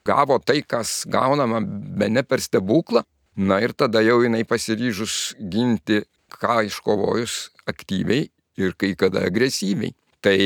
gavo 0.05 0.39
tai, 0.43 0.61
kas 0.67 1.05
gaunama 1.09 1.63
be 1.65 2.11
ne 2.13 2.25
per 2.27 2.43
stebuklą, 2.45 3.05
Na 3.37 3.59
ir 3.63 3.75
tada 3.75 4.03
jau 4.05 4.21
jinai 4.23 4.45
pasiryžus 4.47 5.35
ginti, 5.51 6.03
ką 6.31 6.63
iškovojus 6.69 7.51
aktyviai 7.71 8.29
ir 8.61 8.75
kai 8.79 8.95
kada 8.99 9.25
agresyviai. 9.27 9.95
Tai 10.25 10.37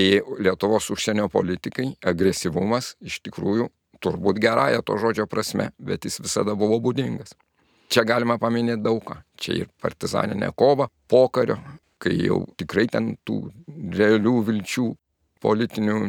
Lietuvos 0.42 0.88
užsienio 0.90 1.28
politikai 1.30 1.92
agresyvumas 2.02 2.96
iš 3.04 3.20
tikrųjų 3.26 3.68
turbūt 4.02 4.40
gerąją 4.42 4.80
to 4.82 4.96
žodžio 4.98 5.26
prasme, 5.30 5.70
bet 5.78 6.06
jis 6.06 6.18
visada 6.22 6.54
buvo 6.58 6.80
būdingas. 6.82 7.34
Čia 7.88 8.04
galima 8.08 8.38
paminėti 8.40 8.82
daugą. 8.84 9.20
Čia 9.40 9.62
ir 9.62 9.68
partizaninė 9.82 10.50
kova, 10.56 10.88
pokario, 11.08 11.56
kai 12.02 12.16
jau 12.20 12.42
tikrai 12.58 12.86
ten 12.90 13.14
tų 13.26 13.38
realių 13.96 14.34
vilčių 14.48 14.88
politinių 15.42 16.00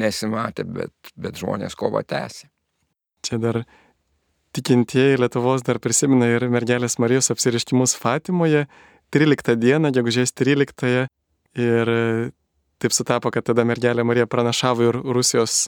nesimatė, 0.00 0.64
bet, 0.64 1.12
bet 1.16 1.40
žmonės 1.40 1.76
kovą 1.78 2.04
tęsė. 2.06 2.48
Čia 3.26 3.40
dar 3.42 3.64
tikintieji 4.56 5.18
Lietuvos 5.20 5.64
dar 5.66 5.80
prisimena 5.82 6.28
ir 6.30 6.48
mergelės 6.52 6.98
Marijos 7.02 7.30
apsiriškimus 7.34 7.96
Fatimoje 7.98 8.66
13 9.14 9.56
dieną, 9.60 9.92
gegužės 9.94 10.34
13. 10.36 11.08
Ir 11.58 11.90
taip 12.78 12.94
sutapo, 12.94 13.32
kad 13.34 13.46
tada 13.48 13.64
mergelė 13.66 14.04
Marija 14.06 14.28
pranašavo 14.30 14.90
ir 14.90 14.98
Rusijos 15.16 15.66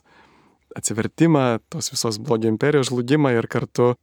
atsivertimą, 0.76 1.58
tos 1.72 1.90
visos 1.90 2.20
blogio 2.22 2.50
imperijos 2.52 2.90
žlugimą 2.92 3.32
ir 3.34 3.48
kartu 3.50 3.94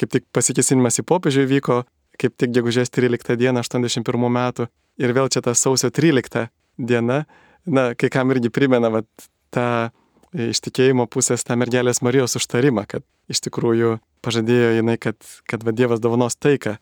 kaip 0.00 0.10
tik 0.10 0.24
pasikesinimas 0.34 0.98
į 1.02 1.04
popiežių 1.06 1.44
vyko, 1.50 1.82
kaip 2.20 2.36
tik 2.40 2.54
gegužės 2.54 2.90
13 2.94 3.36
dieną 3.38 3.62
81 3.62 4.30
metų. 4.38 4.68
Ir 5.02 5.12
vėl 5.14 5.28
čia 5.30 5.42
ta 5.42 5.54
sausio 5.58 5.90
13 5.90 6.48
diena, 6.78 7.24
na, 7.66 7.92
kai 7.98 8.10
kam 8.10 8.30
irgi 8.34 8.50
primena 8.54 8.90
vat, 8.94 9.08
tą 9.54 9.90
iš 10.34 10.62
tikėjimo 10.64 11.06
pusės 11.10 11.46
tą 11.46 11.58
mergelės 11.58 12.02
Marijos 12.02 12.38
užtarimą, 12.38 12.86
kad 12.90 13.04
iš 13.30 13.40
tikrųjų 13.46 13.98
pažadėjo 14.24 14.74
jinai, 14.78 14.96
kad, 15.00 15.18
kad 15.48 15.64
va 15.64 15.74
Dievas 15.76 16.02
dovanos 16.02 16.36
taiką 16.36 16.76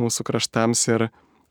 mūsų 0.00 0.26
kraštams 0.28 0.86
ir 0.92 1.08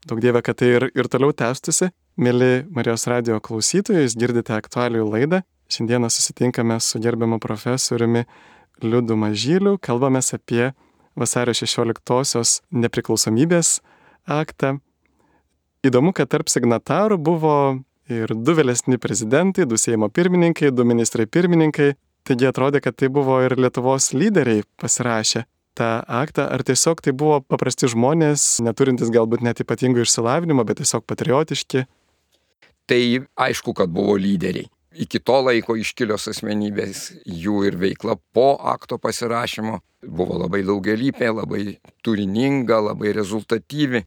daug 0.09 0.21
Dieve, 0.23 0.41
kad 0.45 0.59
tai 0.61 0.73
ir, 0.77 0.87
ir 0.95 1.09
toliau 1.11 1.33
tęstusi. 1.35 1.91
Mėly 2.19 2.65
Marijos 2.75 3.05
radio 3.07 3.39
klausytojai, 3.43 4.03
jūs 4.05 4.17
girdite 4.19 4.55
aktualių 4.57 5.05
laidą. 5.07 5.43
Šiandieną 5.69 6.09
susitinkame 6.09 6.79
su 6.81 6.99
gerbiamu 6.99 7.37
profesoriumi 7.39 8.25
Liudu 8.81 9.15
Mažyliu, 9.19 9.77
kalbame 9.77 10.21
apie 10.33 10.71
vasario 11.19 11.53
16-osios 11.53 12.61
nepriklausomybės 12.71 13.79
aktą. 14.25 14.79
Įdomu, 15.85 16.11
kad 16.15 16.31
tarp 16.31 16.49
signatarų 16.51 17.19
buvo 17.21 17.55
ir 18.09 18.33
du 18.33 18.55
vėlesni 18.57 18.97
prezidentai, 18.99 19.67
du 19.69 19.77
Seimo 19.77 20.09
pirmininkai, 20.09 20.71
du 20.75 20.83
ministrai 20.83 21.27
pirmininkai, 21.29 21.93
Taigi 22.29 22.45
atrodė, 22.45 22.77
kad 22.85 22.93
tai 22.93 23.07
buvo 23.09 23.39
ir 23.41 23.55
Lietuvos 23.57 24.11
lyderiai 24.13 24.61
pasirašę 24.77 25.47
tą 25.79 25.85
aktą, 26.05 26.43
ar 26.53 26.61
tiesiog 26.61 26.99
tai 27.01 27.13
buvo 27.17 27.39
paprasti 27.41 27.87
žmonės, 27.89 28.59
neturintys 28.61 29.09
galbūt 29.15 29.41
net 29.41 29.63
ypatingo 29.63 30.03
išsilavinimo, 30.03 30.61
bet 30.67 30.77
tiesiog 30.83 31.07
patriotiški. 31.09 31.87
Tai 32.89 32.99
aišku, 33.47 33.73
kad 33.73 33.89
buvo 33.89 34.13
lyderiai. 34.21 34.69
Iki 35.01 35.21
to 35.25 35.39
laiko 35.47 35.73
iškilios 35.79 36.29
asmenybės, 36.29 37.01
jų 37.25 37.63
ir 37.71 37.79
veikla 37.81 38.19
po 38.35 38.51
akto 38.75 38.99
pasirašymo 39.01 39.79
buvo 40.05 40.37
labai 40.43 40.61
daugelypė, 40.67 41.31
labai 41.33 41.63
turininga, 42.05 42.77
labai 42.91 43.15
rezultatyvi. 43.17 44.03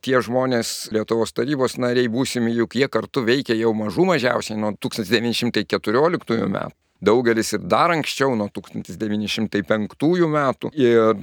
Tie 0.00 0.16
žmonės 0.24 0.88
Lietuvos 0.96 1.36
tarybos 1.36 1.76
nariai 1.82 2.08
būsimi, 2.08 2.56
juk 2.56 2.80
jie 2.80 2.88
kartu 2.88 3.26
veikia 3.28 3.56
jau 3.60 3.76
mažų 3.76 4.08
mažiausiai 4.14 4.56
nuo 4.64 4.72
1914 4.80 6.40
metų 6.56 6.85
daugelis 7.00 7.52
ir 7.56 7.64
dar 7.64 7.90
anksčiau, 7.94 8.34
nuo 8.38 8.48
1905 8.52 10.28
metų. 10.32 10.70
Ir 10.76 11.14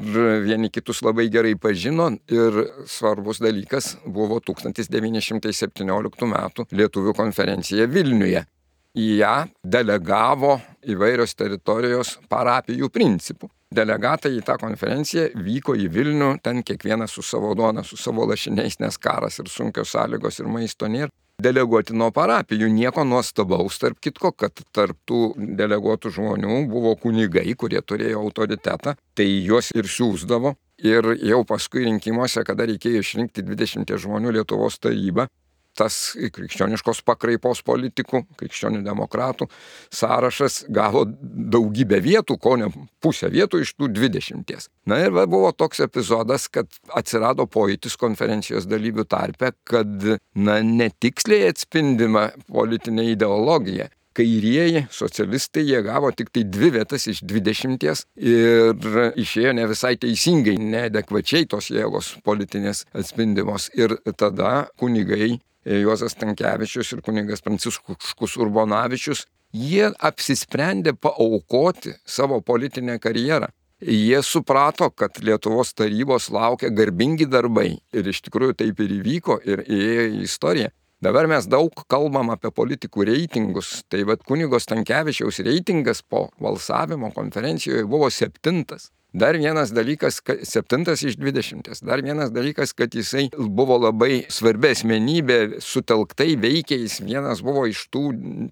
vieni 0.46 0.70
kitus 0.74 1.02
labai 1.06 1.30
gerai 1.34 1.56
pažino. 1.60 2.12
Ir 2.32 2.60
svarbus 2.90 3.42
dalykas 3.44 3.98
buvo 4.06 4.40
1917 4.44 6.30
metų 6.34 6.68
Lietuvių 6.72 7.16
konferencija 7.18 7.88
Vilniuje. 7.88 8.46
Į 8.94 9.08
ją 9.18 9.36
delegavo 9.66 10.60
įvairios 10.86 11.34
teritorijos 11.34 12.20
parapijų 12.30 12.92
principų. 12.94 13.50
Delegatai 13.74 14.36
į 14.38 14.44
tą 14.46 14.60
konferenciją 14.62 15.32
vyko 15.34 15.74
į 15.74 15.88
Vilnių, 15.90 16.36
ten 16.46 16.62
kiekvienas 16.62 17.16
su 17.16 17.24
savo 17.26 17.56
duona, 17.58 17.82
su 17.82 17.98
savo 17.98 18.28
lašiniais, 18.30 18.78
nes 18.84 19.00
karas 19.02 19.40
ir 19.42 19.50
sunkios 19.50 19.96
sąlygos 19.96 20.38
ir 20.44 20.52
maisto 20.54 20.86
nėra 20.86 21.10
deleguoti 21.42 21.96
nuo 21.98 22.12
parapijų. 22.14 22.70
Nieko 22.74 23.06
nuostabaus, 23.08 23.80
tarp 23.82 24.02
kitko, 24.04 24.34
kad 24.38 24.64
tarp 24.76 25.00
tų 25.10 25.34
deleguotų 25.60 26.14
žmonių 26.18 26.60
buvo 26.72 26.96
kunigai, 27.00 27.48
kurie 27.58 27.82
turėjo 27.82 28.22
autoritetą, 28.26 28.98
tai 29.18 29.30
juos 29.46 29.72
ir 29.76 29.90
siūsdavo 29.90 30.56
Ir 30.84 31.06
jau 31.24 31.44
paskui 31.48 31.86
rinkimuose, 31.86 32.42
kada 32.44 32.66
reikėjo 32.68 33.04
išrinkti 33.04 33.44
20 33.46 33.94
žmonių 34.04 34.34
Lietuvos 34.36 34.80
tarybą, 34.84 35.30
tas 35.78 35.98
krikščioniškos 36.18 37.02
pakraipos 37.08 37.64
politikų, 37.66 38.24
krikščionių 38.40 38.84
demokratų 38.86 39.48
sąrašas 39.94 40.64
gavo 40.74 41.06
daugybę 41.08 42.00
vietų, 42.04 42.38
ko 42.42 42.56
ne 42.62 42.70
pusę 43.04 43.32
vietų 43.34 43.64
iš 43.64 43.74
tų 43.78 43.90
dvidešimties. 43.96 44.70
Na 44.90 45.00
ir 45.04 45.16
buvo 45.30 45.52
toks 45.56 45.84
epizodas, 45.86 46.48
kad 46.52 46.70
atsirado 46.94 47.48
pojūtis 47.50 47.98
konferencijos 48.00 48.68
dalyvių 48.70 49.08
tarpe, 49.10 49.54
kad 49.68 50.08
na, 50.36 50.62
netiksliai 50.64 51.50
atspindima 51.52 52.30
politinė 52.52 53.12
ideologija 53.14 53.90
kairieji 54.14 54.86
socialistai 54.92 55.64
jie 55.68 55.82
gavo 55.86 56.12
tik 56.12 56.30
tai 56.34 56.44
dvi 56.56 56.70
vietas 56.78 57.08
iš 57.10 57.24
dvidešimties 57.30 58.06
ir 58.22 59.00
išėjo 59.24 59.56
ne 59.58 59.66
visai 59.72 59.96
teisingai, 60.02 60.56
neadekvačiai 60.62 61.50
tos 61.50 61.72
jėgos 61.74 62.14
politinės 62.26 62.86
atspindimos. 62.94 63.70
Ir 63.74 63.98
tada 64.18 64.68
kunigai 64.80 65.40
Juozas 65.66 66.16
Tankievičius 66.20 66.92
ir 66.94 67.02
kunigas 67.02 67.44
Pranciškus 67.46 68.38
Urbonavičius, 68.44 69.26
jie 69.54 69.90
apsisprendė 70.00 70.96
paaukoti 71.00 71.96
savo 72.06 72.42
politinę 72.42 73.00
karjerą. 73.00 73.48
Jie 73.84 74.22
suprato, 74.24 74.88
kad 74.96 75.18
Lietuvos 75.20 75.74
tarybos 75.76 76.30
laukia 76.32 76.70
garbingi 76.72 77.28
darbai 77.28 77.74
ir 77.92 78.08
iš 78.08 78.22
tikrųjų 78.28 78.56
taip 78.62 78.80
ir 78.80 78.94
įvyko 79.00 79.42
ir 79.44 79.66
įėjo 79.68 80.06
į 80.08 80.22
istoriją. 80.24 80.72
Dabar 81.04 81.28
mes 81.28 81.50
daug 81.52 81.84
kalbam 81.92 82.30
apie 82.32 82.48
politikų 82.56 83.04
reitingus, 83.10 83.82
tai 83.92 84.06
vad 84.08 84.24
kunigos 84.24 84.70
Tankievičiaus 84.72 85.42
reitingas 85.44 86.00
po 86.00 86.30
balsavimo 86.40 87.10
konferencijoje 87.12 87.84
buvo 87.92 88.08
septintas. 88.08 88.88
Dar 89.14 89.38
vienas 89.38 89.70
dalykas, 89.70 90.18
septintas 90.42 91.04
iš 91.06 91.20
dvidešimties, 91.22 91.84
dar 91.86 92.02
vienas 92.02 92.32
dalykas, 92.34 92.72
kad 92.74 92.96
jisai 92.98 93.28
buvo 93.38 93.78
labai 93.78 94.24
svarbi 94.34 94.72
asmenybė, 94.74 95.60
sutelktai 95.62 96.32
veikia, 96.42 96.80
jis 96.82 96.98
vienas 97.06 97.44
buvo 97.46 97.68
iš 97.70 97.86
tų 97.94 98.08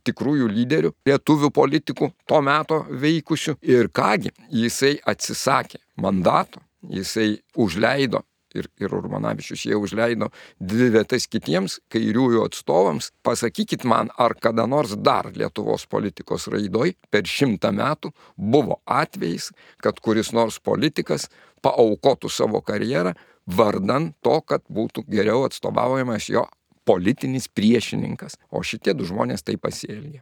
tikrųjų 0.05 0.51
lyderių, 0.53 0.93
lietuvių 1.09 1.49
politikų 1.49 2.11
to 2.29 2.41
meto 2.45 2.83
veikusių. 2.93 3.57
Ir 3.65 3.89
kągi, 3.89 4.35
jisai 4.53 4.99
atsisakė 5.01 5.81
mandato, 5.97 6.61
jisai 6.93 7.39
užleido 7.57 8.21
ir, 8.57 8.67
ir 8.81 8.93
Urmanavičius 8.95 9.65
jie 9.67 9.77
užleido 9.77 10.31
dvi 10.59 10.89
vietas 10.95 11.27
kitiems 11.31 11.79
kairiųjų 11.91 12.45
atstovams. 12.47 13.11
Pasakykit 13.25 13.85
man, 13.87 14.11
ar 14.17 14.35
kada 14.39 14.67
nors 14.69 14.95
dar 14.97 15.31
Lietuvos 15.35 15.87
politikos 15.91 16.47
raidoj 16.51 16.95
per 17.11 17.27
šimtą 17.27 17.73
metų 17.75 18.13
buvo 18.35 18.81
atvejais, 18.85 19.51
kad 19.81 19.99
kuris 19.99 20.33
nors 20.35 20.59
politikas 20.59 21.29
paaukotų 21.61 22.31
savo 22.31 22.61
karjerą 22.65 23.13
vardan 23.45 24.11
to, 24.21 24.39
kad 24.45 24.63
būtų 24.69 25.05
geriau 25.09 25.45
atstovaujamas 25.47 26.29
jo 26.29 26.45
politinis 26.85 27.47
priešininkas. 27.47 28.37
O 28.49 28.63
šitie 28.65 28.93
du 28.97 29.05
žmonės 29.07 29.45
taip 29.45 29.63
pasielgė. 29.65 30.21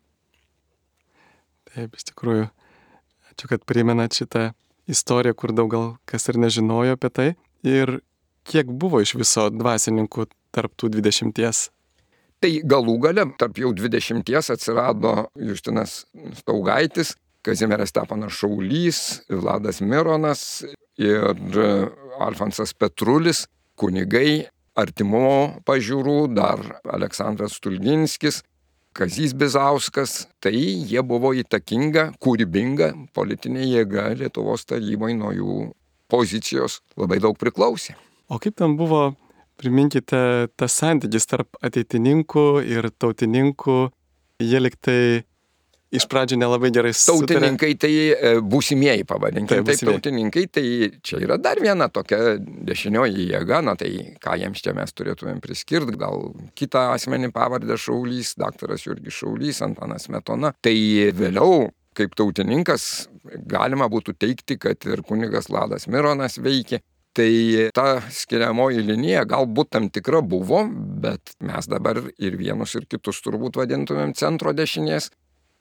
Taip, 1.69 1.95
iš 1.95 2.09
tikrųjų. 2.12 2.50
Ačiū, 3.29 3.50
kad 3.51 3.63
primenat 3.67 4.17
šitą 4.17 4.50
istoriją, 4.89 5.36
kur 5.38 5.53
daug 5.55 5.69
gal 5.71 5.88
kas 6.09 6.27
ir 6.31 6.39
nežinojo 6.41 6.98
apie 6.98 7.12
tai. 7.13 7.27
Ir 7.63 8.00
kiek 8.50 8.70
buvo 8.82 9.01
iš 9.03 9.15
viso 9.20 9.50
dvasininkų 9.53 10.27
tarp 10.56 10.74
tų 10.79 10.89
dvidešimties? 10.96 11.68
Tai 12.39 12.51
galų 12.72 12.96
gale 13.03 13.25
tarp 13.39 13.58
jau 13.60 13.74
dvidešimties 13.75 14.53
atsirado 14.53 15.27
Justinas 15.36 16.06
Staugaitis, 16.39 17.13
Kazimieras 17.44 17.91
Stepanas 17.91 18.36
Šaulys, 18.36 19.22
Vladas 19.32 19.82
Mironas 19.84 20.63
ir 21.00 21.60
Alfonsas 22.20 22.74
Petrulis, 22.75 23.46
kunigai 23.79 24.48
artimo 24.79 25.60
pažiūrų, 25.68 26.18
dar 26.36 26.63
Aleksandras 26.88 27.60
Stulginskis, 27.60 28.41
Kazys 28.96 29.36
Bizauskas, 29.38 30.25
tai 30.41 30.56
jie 30.56 31.01
buvo 31.06 31.32
įtakinga, 31.38 32.10
kūrybinga 32.24 32.91
politinė 33.15 33.68
jėga 33.68 34.10
Lietuvos 34.20 34.65
tarybai 34.68 35.13
nuo 35.15 35.31
jų 35.35 35.57
pozicijos 36.12 36.79
labai 36.98 37.20
daug 37.24 37.38
priklausė. 37.40 37.96
O 38.29 38.37
kaip 38.42 38.57
ten 38.59 38.75
buvo, 38.77 39.13
priminkite, 39.59 40.50
tas 40.59 40.75
santykis 40.81 41.25
tarp 41.29 41.57
ateitininkų 41.65 42.46
ir 42.70 42.92
tautininkų, 43.01 43.79
jie 44.46 44.61
liktai 44.61 45.01
iš 45.89 46.05
pradžių 46.09 46.37
nelabai 46.39 46.70
gerai 46.74 46.92
sutarė. 46.94 47.39
Tautininkai 47.39 47.72
tai 47.81 47.92
e, 48.13 48.33
būsimieji 48.46 49.05
pavadinkime. 49.09 49.63
Taip, 49.65 49.72
taip, 49.72 49.89
tautininkai 49.89 50.44
tai 50.53 50.65
čia 51.05 51.22
yra 51.25 51.39
dar 51.42 51.61
viena 51.63 51.89
tokia 51.94 52.35
dešinioji 52.70 53.29
jėga, 53.31 53.63
na 53.65 53.74
tai 53.79 53.92
ką 54.22 54.37
jiems 54.44 54.61
čia 54.65 54.75
mes 54.77 54.94
turėtumėm 54.94 55.42
priskirti, 55.44 55.98
gal 56.00 56.29
kitą 56.59 56.92
asmenį 56.94 57.31
pavardę 57.35 57.79
Šaulys, 57.81 58.35
daktaras 58.39 58.85
Jurgis 58.85 59.18
Šaulys, 59.18 59.63
Antanas 59.65 60.05
Metona. 60.13 60.53
Tai 60.61 60.77
vėliau 61.18 61.72
kaip 61.98 62.13
tautininkas 62.15 63.09
galima 63.50 63.89
būtų 63.92 64.13
teikti, 64.22 64.59
kad 64.61 64.85
ir 64.87 65.01
kunigas 65.07 65.50
Ladas 65.51 65.89
Mironas 65.92 66.37
veikė 66.39 66.83
Tai 67.17 67.31
ta 67.74 67.85
skiriamoji 68.13 68.83
linija 68.85 69.24
galbūt 69.27 69.72
tam 69.74 69.87
tikra 69.89 70.22
buvo, 70.22 70.61
bet 71.03 71.33
mes 71.41 71.67
dabar 71.67 71.98
ir 72.22 72.37
vienus 72.37 72.75
ir 72.77 72.85
kitus 72.89 73.24
turbūt 73.25 73.57
vadintumėm 73.57 74.13
centro 74.17 74.53
dešinės. 74.53 75.09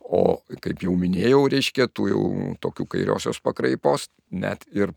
O 0.09 0.41
kaip 0.65 0.85
jau 0.85 0.95
minėjau, 0.97 1.41
reiškia, 1.53 1.89
tų 1.93 2.09
jau 2.13 2.25
tokių 2.65 2.87
kairiosios 2.95 3.41
pakraipos, 3.45 4.09
net 4.31 4.65
ir 4.73 4.95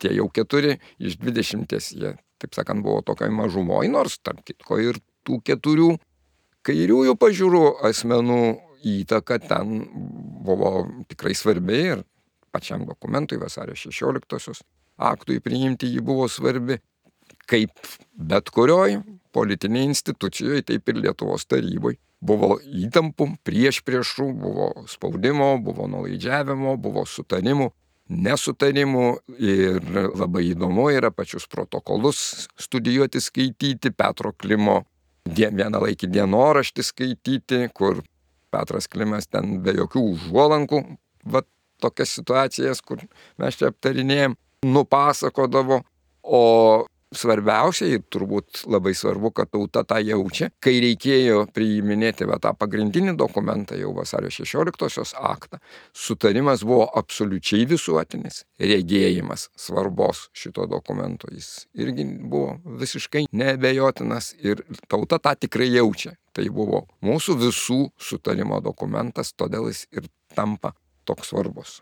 tie 0.00 0.12
jau 0.16 0.28
keturi 0.32 0.78
iš 1.00 1.18
dvidešimties, 1.20 1.90
jie, 1.96 2.14
taip 2.40 2.56
sakant, 2.56 2.84
buvo 2.84 3.02
tokiai 3.04 3.32
mažumoji, 3.32 3.92
nors 3.92 4.16
tarp 4.24 4.40
kitko 4.44 4.80
ir 4.80 5.00
tų 5.24 5.40
keturių 5.44 5.90
kairiųjų 6.64 7.16
pažiūrų 7.20 7.64
asmenų 7.90 8.40
įtaka 8.84 9.40
ten 9.40 9.84
buvo 10.44 10.86
tikrai 11.08 11.36
svarbi 11.36 11.80
ir 11.94 12.04
pačiam 12.52 12.84
dokumentui 12.88 13.40
vasario 13.40 13.76
16-osios 13.76 14.62
aktui 14.96 15.40
priimti 15.40 15.88
ji 15.90 16.00
buvo 16.00 16.28
svarbi, 16.28 16.78
kaip 17.50 17.70
bet 18.14 18.50
kurioj 18.54 19.00
politinėje 19.34 19.90
institucijoje, 19.90 20.66
taip 20.70 20.88
ir 20.88 21.00
Lietuvos 21.04 21.46
taryboje. 21.50 21.98
Buvo 22.24 22.54
įtampų, 22.64 23.34
prieš 23.44 23.82
priešų, 23.84 24.30
buvo 24.40 24.68
spaudimo, 24.88 25.50
buvo 25.60 25.84
nulaidžiavimo, 25.92 26.78
buvo 26.80 27.02
sutarimų, 27.04 27.68
nesutarimų 28.08 29.04
ir 29.36 29.80
labai 30.14 30.46
įdomu 30.54 30.88
yra 30.94 31.10
pačius 31.12 31.44
protokolus 31.50 32.46
studijuoti, 32.60 33.20
skaityti, 33.20 33.92
Petro 33.92 34.32
Klimo 34.32 34.84
vieną 35.24 35.82
laikį 35.84 36.08
dienoraštį 36.14 36.84
skaityti, 36.84 37.60
kur 37.76 38.00
Petras 38.52 38.88
Klimas 38.88 39.26
ten 39.28 39.58
be 39.64 39.74
jokių 39.76 40.04
užuolankų, 40.14 40.80
va 41.24 41.42
tokias 41.82 42.14
situacijas, 42.16 42.80
kur 42.80 43.02
mes 43.40 43.58
čia 43.58 43.72
aptarinėjom, 43.72 44.36
nupasakodavo, 44.64 45.80
o 46.24 46.42
svarbiausia 47.14 47.88
ir 47.94 48.02
turbūt 48.12 48.64
labai 48.70 48.94
svarbu, 48.96 49.30
kad 49.34 49.50
tauta 49.52 49.84
tą 49.86 50.00
jaučia, 50.02 50.50
kai 50.62 50.76
reikėjo 50.82 51.44
priiminėti 51.54 52.26
va, 52.28 52.40
tą 52.42 52.54
pagrindinį 52.58 53.16
dokumentą, 53.20 53.78
jau 53.78 53.92
vasario 53.96 54.32
16-osios 54.34 55.14
aktą, 55.18 55.60
sutarimas 55.94 56.64
buvo 56.66 56.86
absoliučiai 56.98 57.68
visuotinis, 57.70 58.42
regėjimas 58.60 59.48
svarbos 59.58 60.28
šito 60.36 60.66
dokumento, 60.70 61.30
jis 61.32 61.68
irgi 61.78 62.06
buvo 62.22 62.58
visiškai 62.82 63.26
nebejotinas 63.32 64.34
ir 64.42 64.64
tauta 64.88 65.20
tą 65.22 65.36
tikrai 65.46 65.70
jaučia. 65.74 66.16
Tai 66.34 66.48
buvo 66.50 66.80
mūsų 67.06 67.36
visų 67.44 67.80
sutarimo 67.94 68.58
dokumentas, 68.58 69.30
todėl 69.38 69.68
jis 69.70 69.84
ir 69.94 70.10
tampa 70.34 70.72
toks 71.06 71.30
svarbus. 71.30 71.78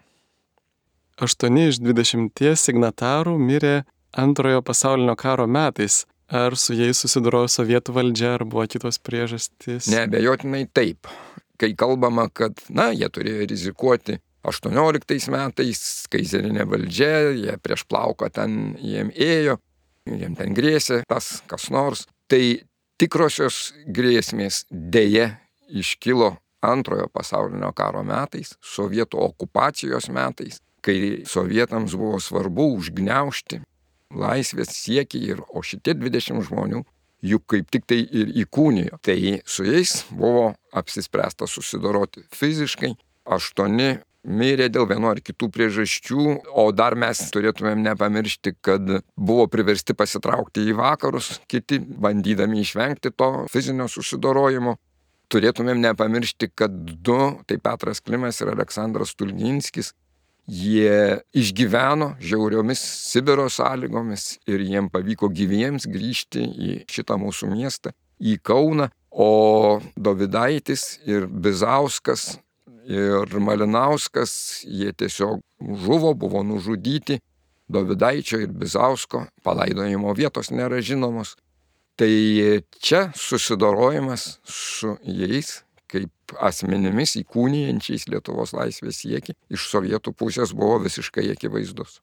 8 1.23 1.59
iš 1.69 1.79
20 1.79 2.57
signatarų 2.59 3.37
mirė 3.39 3.85
antrojo 4.19 4.63
pasaulinio 4.67 5.15
karo 5.19 5.47
metais. 5.47 6.03
Ar 6.33 6.57
su 6.57 6.73
jais 6.75 6.97
susidorojo 6.99 7.51
sovietų 7.53 7.93
valdžia, 7.93 8.31
ar 8.39 8.45
buvo 8.49 8.65
kitos 8.67 8.97
priežastys? 9.05 9.91
Nebejotinai 9.93 10.65
taip. 10.73 11.11
Kai 11.61 11.75
kalbama, 11.79 12.25
kad, 12.33 12.57
na, 12.73 12.89
jie 12.97 13.07
turėjo 13.13 13.45
rizikuoti 13.51 14.17
18 14.49 15.31
metais, 15.35 15.83
kaizerinė 16.11 16.65
valdžia, 16.67 17.13
jie 17.37 17.55
prieš 17.63 17.85
plauką 17.87 18.31
ten 18.33 18.73
jiem 18.81 19.13
ėjo, 19.13 19.59
jiem 20.09 20.35
ten 20.41 20.57
grėsė 20.57 21.03
tas 21.07 21.37
kas 21.47 21.69
nors, 21.71 22.07
tai 22.33 22.65
tikrosios 22.99 23.69
grėsmės 23.87 24.65
dėje 24.73 25.29
iškilo 25.69 26.33
antrojo 26.65 27.07
pasaulinio 27.13 27.71
karo 27.77 28.03
metais, 28.07 28.57
sovietų 28.65 29.21
okupacijos 29.29 30.09
metais 30.11 30.63
kai 30.85 31.23
sovietams 31.29 31.95
buvo 31.99 32.21
svarbu 32.23 32.73
užgneušti 32.79 33.63
laisvės 34.13 34.75
siekį 34.77 35.23
ir 35.33 35.43
o 35.49 35.63
šitie 35.65 35.95
20 35.97 36.45
žmonių 36.49 36.83
juk 37.23 37.47
kaip 37.55 37.71
tik 37.71 37.87
tai 37.89 38.03
ir 38.03 38.33
įkūnijo. 38.45 38.99
Tai 39.03 39.17
su 39.47 39.67
jais 39.67 40.03
buvo 40.11 40.53
apsispręsta 40.75 41.47
susidoroti 41.47 42.27
fiziškai. 42.35 42.97
Aštuoni 43.23 44.01
mirė 44.23 44.69
dėl 44.71 44.87
vieno 44.91 45.11
ar 45.11 45.21
kitų 45.23 45.49
priežasčių, 45.55 46.25
o 46.59 46.65
dar 46.75 46.95
mes 46.99 47.19
turėtumėm 47.35 47.83
nepamiršti, 47.87 48.55
kad 48.63 48.83
buvo 49.17 49.47
priversti 49.51 49.95
pasitraukti 49.99 50.67
į 50.71 50.77
vakarus, 50.79 51.37
kiti 51.51 51.79
bandydami 51.79 52.63
išvengti 52.63 53.15
to 53.15 53.33
fizinio 53.53 53.89
susidorojimo. 53.91 54.77
Turėtumėm 55.33 55.81
nepamiršti, 55.81 56.51
kad 56.55 56.75
du, 56.75 57.19
tai 57.49 57.57
Petras 57.63 58.03
Klimas 58.05 58.43
ir 58.43 58.51
Aleksandras 58.53 59.15
Tulginskis, 59.17 59.95
jie 60.47 61.21
išgyveno 61.35 62.17
žiauriomis 62.21 62.81
Sibiro 62.81 63.49
sąlygomis 63.51 64.39
ir 64.51 64.63
jiem 64.67 64.91
pavyko 64.91 65.31
gyviems 65.31 65.87
grįžti 65.87 66.43
į 66.43 66.73
šitą 66.91 67.19
mūsų 67.21 67.51
miestą, 67.53 67.93
į 68.21 68.39
Kauną, 68.43 68.89
o 69.11 69.81
Dovidaitis 69.97 70.99
ir 71.07 71.27
Bizauskas 71.27 72.39
ir 72.89 73.39
Malinauskas, 73.39 74.65
jie 74.67 74.93
tiesiog 74.93 75.43
žuvo, 75.85 76.15
buvo 76.15 76.43
nužudyti. 76.43 77.21
Dovidaičio 77.73 78.43
ir 78.43 78.51
Bizausko 78.53 79.27
palaidojimo 79.47 80.13
vietos 80.19 80.51
nėra 80.53 80.83
žinomos. 80.85 81.37
Tai 81.97 82.11
čia 82.83 83.07
susidorojimas 83.17 84.41
su 84.45 84.97
jais 85.07 85.63
kaip 85.93 86.37
asmenimis 86.41 87.17
įkūnijančiais 87.21 88.09
Lietuvos 88.13 88.55
laisvės 88.57 89.03
siekį 89.05 89.37
iš 89.53 89.69
sovietų 89.73 90.15
pusės 90.17 90.55
buvo 90.57 90.81
visiškai 90.87 91.29
akivaizdus. 91.35 92.01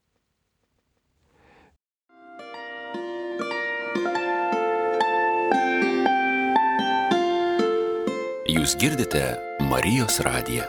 Jūs 8.49 8.73
girdite 8.81 9.21
Marijos 9.69 10.15
radiją. 10.25 10.65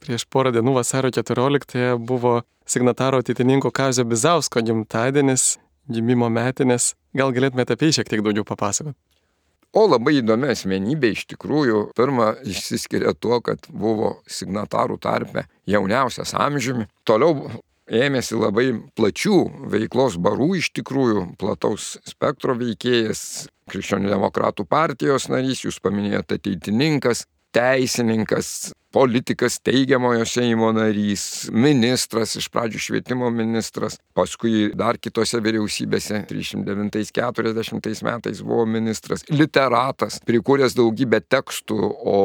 Prieš 0.00 0.24
porą 0.32 0.54
dienų 0.56 0.72
vasario 0.78 1.10
14 1.12 1.98
buvo 2.00 2.38
signataro 2.64 3.20
ateitininko 3.20 3.68
Kazio 3.76 4.06
Bizausko 4.08 4.62
gimtadienis, 4.64 5.58
gimimo 5.88 6.30
metinės. 6.32 6.94
Gal 7.16 7.32
galėtumėte 7.36 7.76
apie 7.76 7.90
jį 7.90 8.00
šiek 8.00 8.10
tiek 8.12 8.24
daugiau 8.24 8.46
papasakoti? 8.48 8.96
O 9.76 9.84
labai 9.84 10.18
įdomi 10.22 10.48
asmenybė 10.48 11.12
iš 11.12 11.26
tikrųjų. 11.34 11.90
Pirma, 11.96 12.30
išsiskiria 12.48 13.12
tuo, 13.12 13.42
kad 13.44 13.66
buvo 13.68 14.16
signatarų 14.28 14.96
tarpe 15.04 15.44
jauniausias 15.68 16.32
amžiumi. 16.32 16.86
Toliau 17.08 17.50
ėmėsi 17.88 18.38
labai 18.38 18.70
plačių 18.96 19.38
veiklos 19.72 20.16
barų, 20.24 20.54
iš 20.60 20.72
tikrųjų 20.78 21.24
plataus 21.40 21.96
spektro 22.08 22.56
veikėjas, 22.58 23.48
Krikščionių 23.68 24.08
demokratų 24.08 24.64
partijos 24.64 25.26
narys, 25.28 25.60
jūs 25.66 25.76
paminėjote 25.84 26.38
ateitininkas, 26.38 27.26
teisininkas, 27.52 28.70
politikas, 28.92 29.58
teigiamojo 29.60 30.24
Seimo 30.28 30.70
narys, 30.72 31.48
ministras, 31.52 32.34
iš 32.40 32.48
pradžių 32.52 32.80
švietimo 32.80 33.28
ministras, 33.34 33.98
paskui 34.16 34.70
dar 34.76 34.98
kitose 35.00 35.40
vyriausybėse 35.44 36.22
39-40 36.30 38.04
metais 38.08 38.42
buvo 38.42 38.64
ministras, 38.68 39.24
literatas, 39.32 40.20
prikūręs 40.28 40.76
daugybę 40.78 41.20
tekstų, 41.28 41.78
o 41.78 42.20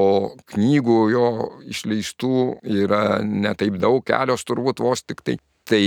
knygų 0.53 0.99
jo 1.13 1.27
išleistų 1.73 2.35
yra 2.83 3.19
netaip 3.23 3.79
daug, 3.81 4.03
kelios 4.07 4.47
turbūt 4.47 4.83
vos 4.83 5.03
tik 5.03 5.25
tai. 5.25 5.39
Tai 5.63 5.79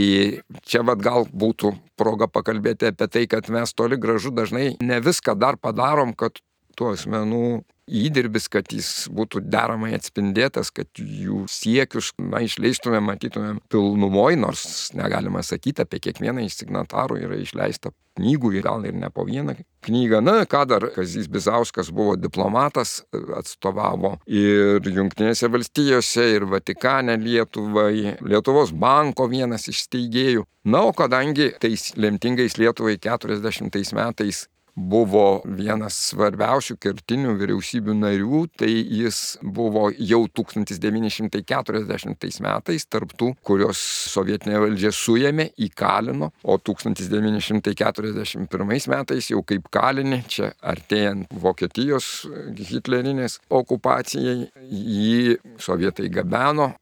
čia 0.64 0.80
vad 0.88 1.02
gal 1.04 1.26
būtų 1.28 1.74
proga 2.00 2.30
pakalbėti 2.32 2.88
apie 2.88 3.10
tai, 3.12 3.26
kad 3.28 3.50
mes 3.52 3.74
toli 3.76 3.98
gražu 4.00 4.30
dažnai 4.32 4.70
ne 4.80 5.00
viską 5.04 5.34
dar 5.36 5.58
padarom, 5.60 6.14
kad 6.16 6.40
tų 6.76 6.92
asmenų 6.94 7.46
įdirbis, 7.86 8.48
kad 8.50 8.72
jis 8.74 9.06
būtų 9.14 9.44
deramai 9.46 9.92
atspindėtas, 9.96 10.72
kad 10.74 10.88
jų 10.98 11.44
siekius, 11.50 12.10
na, 12.18 12.42
išleistume, 12.42 13.00
matytumėm 13.04 13.60
pilnumoj, 13.70 14.38
nors 14.42 14.90
negalima 14.98 15.44
sakyti, 15.46 15.84
apie 15.84 16.02
kiekvieną 16.02 16.46
iš 16.46 16.58
signatarų 16.62 17.20
yra 17.22 17.38
išleista 17.38 17.94
knygų, 18.16 18.54
gal 18.64 18.86
ir 18.88 18.96
ne 18.96 19.10
po 19.12 19.26
vieną 19.28 19.54
knygą. 19.86 20.22
Na, 20.24 20.40
ką 20.48 20.64
dar, 20.66 20.88
Kazys 20.94 21.28
Bizauskas 21.30 21.92
buvo 21.94 22.16
diplomatas, 22.18 23.04
atstovavo 23.12 24.16
ir 24.26 24.82
Junktinėse 24.82 25.50
valstijose, 25.52 26.26
ir 26.38 26.48
Vatikane 26.50 27.18
Lietuvai, 27.20 28.16
Lietuvos 28.24 28.74
banko 28.74 29.28
vienas 29.30 29.68
iš 29.70 29.84
steigėjų. 29.86 30.46
Na, 30.66 30.82
o 30.88 30.96
kadangi 30.96 31.52
tais 31.62 31.92
lemtingais 31.94 32.58
Lietuvai 32.58 32.96
40 32.98 33.94
metais 33.94 34.46
buvo 34.76 35.40
vienas 35.48 35.96
svarbiausių 36.10 36.76
kertinių 36.80 37.36
vyriausybių 37.40 37.94
narių, 37.96 38.46
tai 38.60 38.68
jis 38.70 39.38
buvo 39.42 39.90
jau 39.96 40.28
1940 40.28 42.40
metais 42.44 42.86
tarptų, 42.92 43.34
kurios 43.46 43.78
sovietinė 44.12 44.58
valdžia 44.62 44.90
suėmė, 44.94 45.46
įkalino, 45.66 46.30
o 46.44 46.58
1941 46.60 48.90
metais 48.92 49.30
jau 49.32 49.40
kaip 49.46 49.68
kalinį, 49.72 50.22
čia 50.28 50.52
artėjant 50.60 51.26
Vokietijos 51.32 52.26
hitlerinės 52.60 53.40
okupacijai, 53.48 54.50
jį 54.70 55.36
sovietai 55.62 56.08
gabeno, 56.12 56.74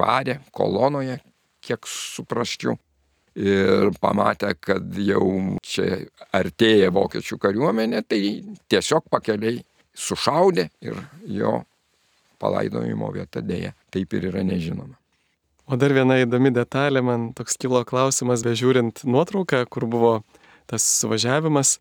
varė 0.00 0.40
kolonoje, 0.56 1.20
kiek 1.62 1.86
suprasčiau 1.86 2.76
ir 3.38 3.92
pamatę, 4.00 4.54
kad 4.60 4.96
jau 5.00 5.26
čia 5.64 6.04
artėja 6.34 6.92
vokiečių 6.92 7.38
kariuomenė, 7.42 8.02
tai 8.08 8.20
tiesiog 8.72 9.08
pakeliai 9.12 9.62
sušaudė 9.96 10.68
ir 10.84 10.98
jo 11.28 11.60
palaidojimo 12.42 13.12
vieta 13.14 13.42
dėja 13.44 13.72
taip 13.94 14.12
ir 14.16 14.30
yra 14.32 14.42
nežinoma. 14.46 14.96
O 15.70 15.78
dar 15.78 15.94
viena 15.94 16.18
įdomi 16.20 16.50
detalė, 16.52 17.00
man 17.06 17.30
toks 17.38 17.56
kilo 17.60 17.84
klausimas, 17.88 18.42
bežiūrint 18.44 19.04
nuotrauką, 19.08 19.62
kur 19.70 19.86
buvo 19.88 20.12
tas 20.68 20.84
suvažiavimas, 20.98 21.78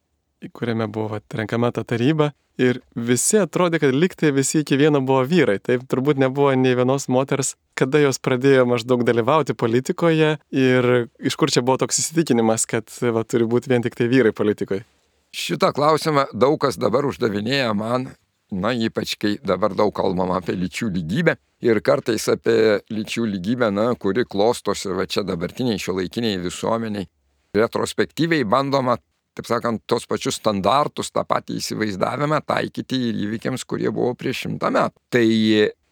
kuriame 0.54 0.88
buvo 0.88 1.16
vat, 1.16 1.26
renkama 1.38 1.72
ta 1.72 1.84
taryba. 1.88 2.32
Ir 2.62 2.82
visi 2.96 3.40
atrodė, 3.42 3.80
kad 3.82 3.96
liktai 3.96 4.30
visi 4.36 4.62
iki 4.62 4.78
vieno 4.78 5.00
buvo 5.02 5.24
vyrai. 5.26 5.58
Taip 5.64 5.88
turbūt 5.90 6.20
nebuvo 6.22 6.52
nei 6.60 6.76
vienos 6.78 7.08
moters, 7.10 7.56
kada 7.80 8.02
jos 8.02 8.20
pradėjo 8.22 8.68
maždaug 8.70 9.06
dalyvauti 9.08 9.56
politikoje 9.58 10.36
ir 10.54 10.90
iš 11.18 11.38
kur 11.40 11.54
čia 11.54 11.64
buvo 11.66 11.80
toks 11.82 12.02
įsitikinimas, 12.04 12.68
kad 12.70 12.92
va, 13.02 13.24
turi 13.24 13.48
būti 13.50 13.72
vien 13.72 13.86
tik 13.86 13.98
tai 13.98 14.10
vyrai 14.12 14.34
politikoje. 14.36 14.84
Šitą 15.32 15.72
klausimą 15.74 16.28
daug 16.36 16.60
kas 16.62 16.76
dabar 16.78 17.08
uždavinėja 17.08 17.72
man, 17.78 18.10
na 18.52 18.74
ypač 18.76 19.16
kai 19.16 19.38
dabar 19.48 19.74
daug 19.74 19.94
kalbama 19.96 20.42
apie 20.42 20.58
lyčių 20.60 20.90
lygybę 20.92 21.38
ir 21.64 21.80
kartais 21.86 22.28
apie 22.30 22.82
lyčių 22.92 23.30
lygybę, 23.38 23.72
na, 23.72 23.94
kuri 23.96 24.26
klostosi 24.28 24.92
va 24.98 25.08
čia 25.08 25.24
dabartiniai 25.24 25.80
šio 25.80 25.96
laikiniai 26.02 26.42
visuomeniai. 26.44 27.08
Retrospektyviai 27.56 28.44
bandoma 28.48 28.98
taip 29.38 29.50
sakant, 29.50 29.84
tos 29.90 30.08
pačius 30.10 30.40
standartus, 30.42 31.12
tą 31.14 31.26
patį 31.28 31.60
įsivaizdavimą 31.62 32.42
taikyti 32.48 33.00
ir 33.10 33.22
įvykiams, 33.28 33.66
kurie 33.68 33.92
buvo 33.94 34.16
prieš 34.20 34.46
šimtą 34.48 34.74
metų. 34.76 35.06
Tai 35.14 35.28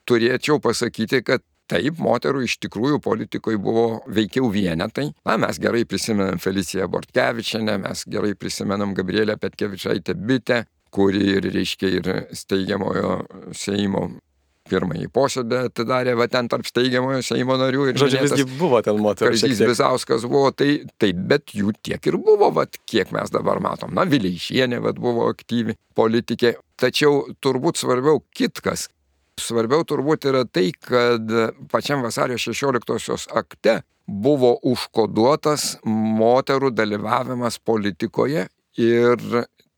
turėčiau 0.09 0.59
pasakyti, 0.63 1.23
kad 1.25 1.45
Taip, 1.69 1.99
moterų 2.01 2.47
iš 2.47 2.55
tikrųjų 2.65 2.97
politikoje 3.05 3.59
buvo 3.61 3.99
veikiau 4.09 4.47
vienetai. 4.49 5.11
Na, 5.27 5.35
mes 5.37 5.59
gerai 5.61 5.83
prisimenam 5.85 6.41
Feliciją 6.41 6.87
Bortkevičianę, 6.89 7.75
mes 7.83 8.07
gerai 8.09 8.33
prisimenam 8.33 8.95
Gabrielę 8.97 9.35
Petkevičaitę 9.37 10.15
Bitę, 10.17 10.63
kuri 10.89 11.35
ir 11.35 11.45
reiškia 11.53 11.91
ir 11.99 12.09
steigiamojo 12.33 13.19
Seimo 13.53 14.07
pirmąjį 14.69 15.09
posėdį 15.15 15.59
atidarė, 15.69 16.15
va 16.19 16.27
ten 16.31 16.49
tarp 16.51 16.67
steigiamojo 16.69 17.23
Seimo 17.25 17.57
narių 17.59 17.89
ir... 17.89 17.99
Žodžiu, 17.99 18.21
visgi 18.27 18.45
buvo 18.59 18.81
ten 18.85 18.99
moterų. 19.01 19.33
Kažys 19.35 19.63
Visauskas 19.69 20.27
buvo, 20.29 20.51
tai 20.55 20.83
taip, 21.01 21.19
bet 21.31 21.55
jų 21.57 21.73
tiek 21.85 22.11
ir 22.11 22.19
buvo, 22.21 22.51
va, 22.55 22.67
kiek 22.89 23.13
mes 23.15 23.33
dabar 23.33 23.61
matom. 23.63 23.93
Na, 23.97 24.05
Vileišienė, 24.09 24.81
va, 24.85 24.93
buvo 24.97 25.27
aktyvi 25.33 25.77
politikė. 25.97 26.55
Tačiau 26.79 27.25
turbūt 27.43 27.81
svarbiau 27.81 28.23
kitkas. 28.35 28.87
Svarbiau 29.39 29.85
turbūt 29.87 30.27
yra 30.29 30.43
tai, 30.47 30.69
kad 30.75 31.31
pačiam 31.71 32.03
vasario 32.03 32.39
16-osios 32.39 33.29
akte 33.39 33.79
buvo 34.09 34.55
užkoduotas 34.65 35.77
moterų 35.85 36.73
dalyvavimas 36.75 37.59
politikoje 37.63 38.47
ir 38.79 39.25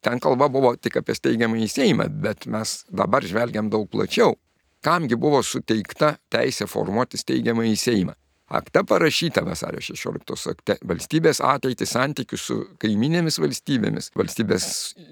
ten 0.01 0.21
kalba 0.23 0.47
buvo 0.49 0.73
tik 0.79 0.97
apie 1.01 1.15
steigiamą 1.17 1.59
į 1.61 1.67
Seimą, 1.69 2.07
bet 2.23 2.47
mes 2.49 2.81
dabar 2.89 3.25
žvelgiam 3.27 3.69
daug 3.69 3.89
plačiau 3.91 4.37
kamgi 4.83 5.17
buvo 5.19 5.41
suteikta 5.45 6.15
teisė 6.31 6.67
formuoti 6.69 7.19
steigiamą 7.21 7.65
į 7.69 7.77
Seimą. 7.79 8.15
Akte 8.51 8.81
parašyta 8.83 9.45
vasario 9.47 9.79
16 9.79 10.49
akte 10.51 10.75
valstybės 10.83 11.39
ateitį 11.47 11.85
santykių 11.87 12.39
su 12.39 12.57
kaiminėmis 12.83 13.39
valstybėmis, 13.39 14.11
valstybės 14.19 14.65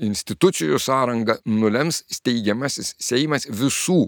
institucijų 0.04 0.80
sąranga 0.84 1.38
nulems 1.48 2.02
steigiamasis 2.12 2.98
Seimas 3.00 3.48
visų 3.48 4.02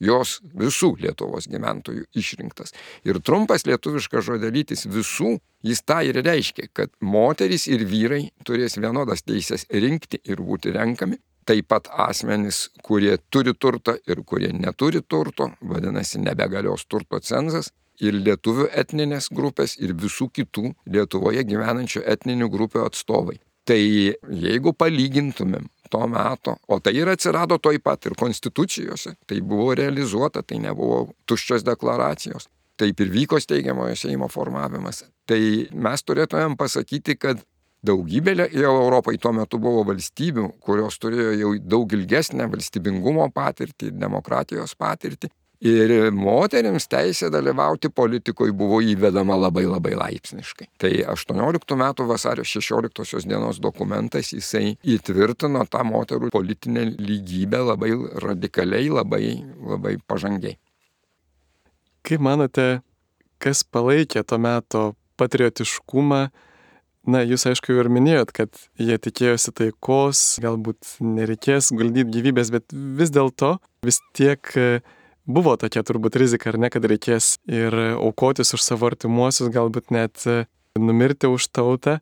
jos 0.00 0.38
visų 0.58 0.94
Lietuvos 1.02 1.48
gyventojų 1.50 2.06
išrinktas. 2.18 2.72
Ir 3.06 3.20
trumpas 3.24 3.66
lietuviškas 3.68 4.26
žodelytis 4.30 4.86
visų, 4.88 5.36
jis 5.66 5.82
tą 5.82 6.00
ir 6.06 6.20
reiškia, 6.24 6.68
kad 6.72 6.92
moterys 7.02 7.66
ir 7.70 7.84
vyrai 7.88 8.28
turės 8.46 8.78
vienodas 8.78 9.24
teisės 9.26 9.66
rinkti 9.70 10.22
ir 10.24 10.42
būti 10.44 10.72
renkami, 10.74 11.18
taip 11.48 11.68
pat 11.72 11.88
asmenys, 12.08 12.68
kurie 12.84 13.16
turi 13.32 13.54
turtą 13.56 13.96
ir 14.08 14.22
kurie 14.28 14.52
neturi 14.52 15.00
turto, 15.00 15.50
vadinasi, 15.64 16.20
nebegalios 16.20 16.84
turto 16.86 17.20
cenzas, 17.24 17.72
ir 18.00 18.14
lietuvių 18.14 18.68
etninės 18.82 19.30
grupės, 19.34 19.76
ir 19.80 19.94
visų 19.98 20.28
kitų 20.34 20.72
Lietuvoje 20.92 21.44
gyvenančių 21.48 22.04
etninių 22.14 22.50
grupių 22.52 22.84
atstovai. 22.86 23.38
Tai 23.68 23.78
jeigu 23.78 24.72
palygintumėm 24.72 25.66
to 25.92 26.04
meto, 26.08 26.56
o 26.68 26.78
tai 26.80 26.94
ir 26.96 27.10
atsirado 27.12 27.58
toj 27.60 27.80
pat 27.84 28.06
ir 28.08 28.16
konstitucijose, 28.16 29.14
tai 29.28 29.40
buvo 29.40 29.74
realizuota, 29.76 30.42
tai 30.42 30.60
nebuvo 30.62 31.10
tuščios 31.28 31.64
deklaracijos, 31.66 32.48
taip 32.80 33.00
ir 33.00 33.12
vyko 33.12 33.40
steigiamojo 33.40 33.96
Seimo 33.96 34.28
formavimas, 34.32 35.02
tai 35.28 35.68
mes 35.72 36.04
turėtumėm 36.04 36.56
pasakyti, 36.60 37.16
kad 37.20 37.44
Daugybė 37.86 38.34
jau 38.58 38.72
Europai 38.74 39.18
tuo 39.22 39.30
metu 39.36 39.60
buvo 39.62 39.84
valstybių, 39.86 40.48
kurios 40.64 40.98
turėjo 40.98 41.34
jau 41.38 41.50
daug 41.62 41.92
ilgesnę 41.94 42.48
valstybingumo 42.50 43.28
patirtį, 43.34 43.92
demokratijos 43.94 44.74
patirtį. 44.78 45.30
Ir 45.58 45.90
moteriams 46.14 46.84
teisė 46.86 47.32
dalyvauti 47.34 47.90
politikoje 47.90 48.52
buvo 48.54 48.78
įvedama 48.78 49.34
labai 49.34 49.64
labai 49.66 49.96
laipsniškai. 49.98 50.68
Tai 50.78 50.90
18 51.14 51.78
metų 51.80 52.06
vasario 52.06 52.44
16 52.46 53.26
dienos 53.26 53.58
dokumentas 53.58 54.30
jisai 54.30 54.76
įtvirtino 54.86 55.64
tą 55.66 55.82
moterų 55.86 56.30
politinę 56.30 56.84
lygybę 56.94 57.64
labai 57.72 57.90
radikaliai, 58.22 58.86
labai, 59.00 59.22
labai 59.58 59.96
pažangiai. 60.06 60.54
Kaip 62.06 62.22
manote, 62.22 62.68
kas 63.42 63.64
palaikė 63.66 64.22
to 64.22 64.38
meto 64.38 64.84
patriotiškumą 65.18 66.28
Na, 67.08 67.22
jūs 67.24 67.46
aišku 67.48 67.72
ir 67.72 67.88
minėjot, 67.88 68.34
kad 68.36 68.58
jie 68.76 68.98
tikėjosi 69.00 69.54
taikos, 69.56 70.18
galbūt 70.44 70.98
nereikės 71.00 71.70
guldyti 71.72 72.18
gyvybės, 72.18 72.50
bet 72.52 72.74
vis 72.74 73.08
dėlto 73.14 73.54
vis 73.86 74.02
tiek 74.12 74.44
e, 74.60 74.82
buvo 75.24 75.54
tokia 75.56 75.80
turbūt 75.88 76.18
rizika, 76.20 76.50
ar 76.52 76.58
ne, 76.60 76.68
kad 76.68 76.84
reikės 76.84 77.38
ir 77.48 77.72
aukotis 77.94 78.52
už 78.52 78.60
savo 78.60 78.90
artimuosius, 78.90 79.48
galbūt 79.54 79.88
net 79.94 80.26
e, 80.28 80.42
numirti 80.76 81.30
už 81.32 81.46
tautą. 81.48 81.96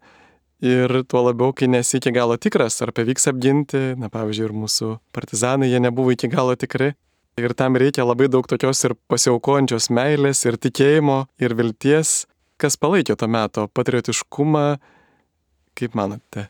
Ir 0.64 0.90
tuo 1.07 1.23
labiau, 1.29 1.53
kai 1.55 1.69
nesi 1.71 2.01
iki 2.01 2.11
galo 2.16 2.35
tikras, 2.40 2.81
ar 2.83 2.90
pavyks 2.97 3.29
apginti, 3.31 3.83
na 4.01 4.11
pavyzdžiui, 4.11 4.49
ir 4.49 4.57
mūsų 4.57 4.90
partizanai, 5.14 5.69
jie 5.71 5.83
nebuvo 5.85 6.16
iki 6.16 6.33
galo 6.33 6.57
tikri. 6.59 6.95
Ir 7.38 7.55
tam 7.55 7.79
reikia 7.79 8.09
labai 8.09 8.27
daug 8.33 8.49
tokios 8.49 8.83
ir 8.88 8.97
pasiaukojančios 9.12 9.87
meilės, 9.92 10.42
ir 10.49 10.59
tikėjimo, 10.59 11.27
ir 11.38 11.55
vilties, 11.55 12.25
kas 12.59 12.81
palaikė 12.81 13.19
to 13.21 13.29
meto 13.31 13.69
patriotiškumą, 13.77 14.66
Kaip 15.76 15.96
manote? 15.98 16.48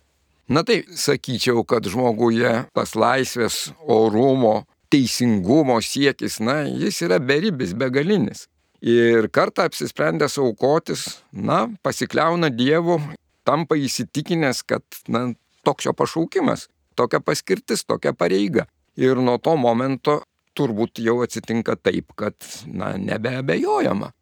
Na 0.48 0.62
tai 0.62 0.84
sakyčiau, 0.86 1.64
kad 1.66 1.86
žmoguje 1.90 2.50
tas 2.70 2.94
laisvės, 2.94 3.72
orumo, 3.82 4.60
teisingumo 4.94 5.80
siekis, 5.82 6.38
na, 6.38 6.60
jis 6.70 7.00
yra 7.02 7.18
beribis, 7.18 7.72
begalinis. 7.74 8.44
Ir 8.78 9.26
kartą 9.34 9.66
apsisprendęs 9.66 10.36
aukotis, 10.38 11.06
na, 11.32 11.64
pasikliauna 11.82 12.52
Dievu, 12.54 13.00
tampa 13.46 13.74
įsitikinęs, 13.80 14.62
kad, 14.70 14.86
na, 15.10 15.32
toks 15.66 15.88
jo 15.88 15.94
pašaukimas, 15.96 16.68
tokia 16.94 17.18
paskirtis, 17.24 17.82
tokia 17.82 18.14
pareiga. 18.14 18.68
Ir 18.94 19.18
nuo 19.18 19.40
to 19.42 19.56
momento 19.58 20.20
turbūt 20.56 21.02
jau 21.02 21.18
atsitinka 21.26 21.74
taip, 21.82 22.14
kad, 22.14 22.38
na, 22.70 22.94
nebeabejojama. 23.00 24.12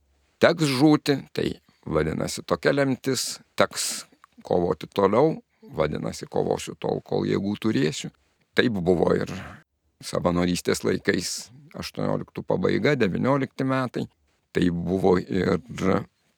Teks 0.40 0.72
žūti, 0.80 1.20
tai 1.36 1.50
vadinasi 1.84 2.46
tokia 2.48 2.72
lemtis, 2.72 3.34
teks 3.60 4.06
kovoti 4.44 4.88
toliau, 4.92 5.34
vadinasi, 5.74 6.28
kovosiu 6.30 6.76
tol, 6.80 7.00
kol 7.04 7.26
jėgų 7.28 7.56
turėsiu. 7.62 8.12
Taip 8.54 8.76
buvo 8.84 9.10
ir 9.16 9.32
savanorystės 10.04 10.84
laikais 10.84 11.50
18 11.74 12.44
pabaiga, 12.46 12.94
19 12.98 13.66
metai. 13.66 14.06
Tai 14.54 14.68
buvo 14.70 15.16
ir 15.18 15.58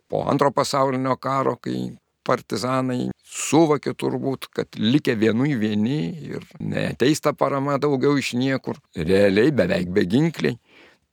po 0.08 0.22
antro 0.30 0.52
pasaulinio 0.54 1.16
karo, 1.20 1.56
kai 1.60 1.90
partizanai 2.26 3.10
suvokė 3.26 3.92
turbūt, 3.98 4.48
kad 4.54 4.78
likę 4.78 5.14
vienui 5.18 5.54
vieni 5.58 5.98
ir 6.30 6.46
neteista 6.60 7.34
parama 7.36 7.76
daugiau 7.82 8.16
iš 8.18 8.32
niekur, 8.38 8.80
realiai 8.96 9.52
beveik 9.54 9.92
beginkliai, 9.94 10.56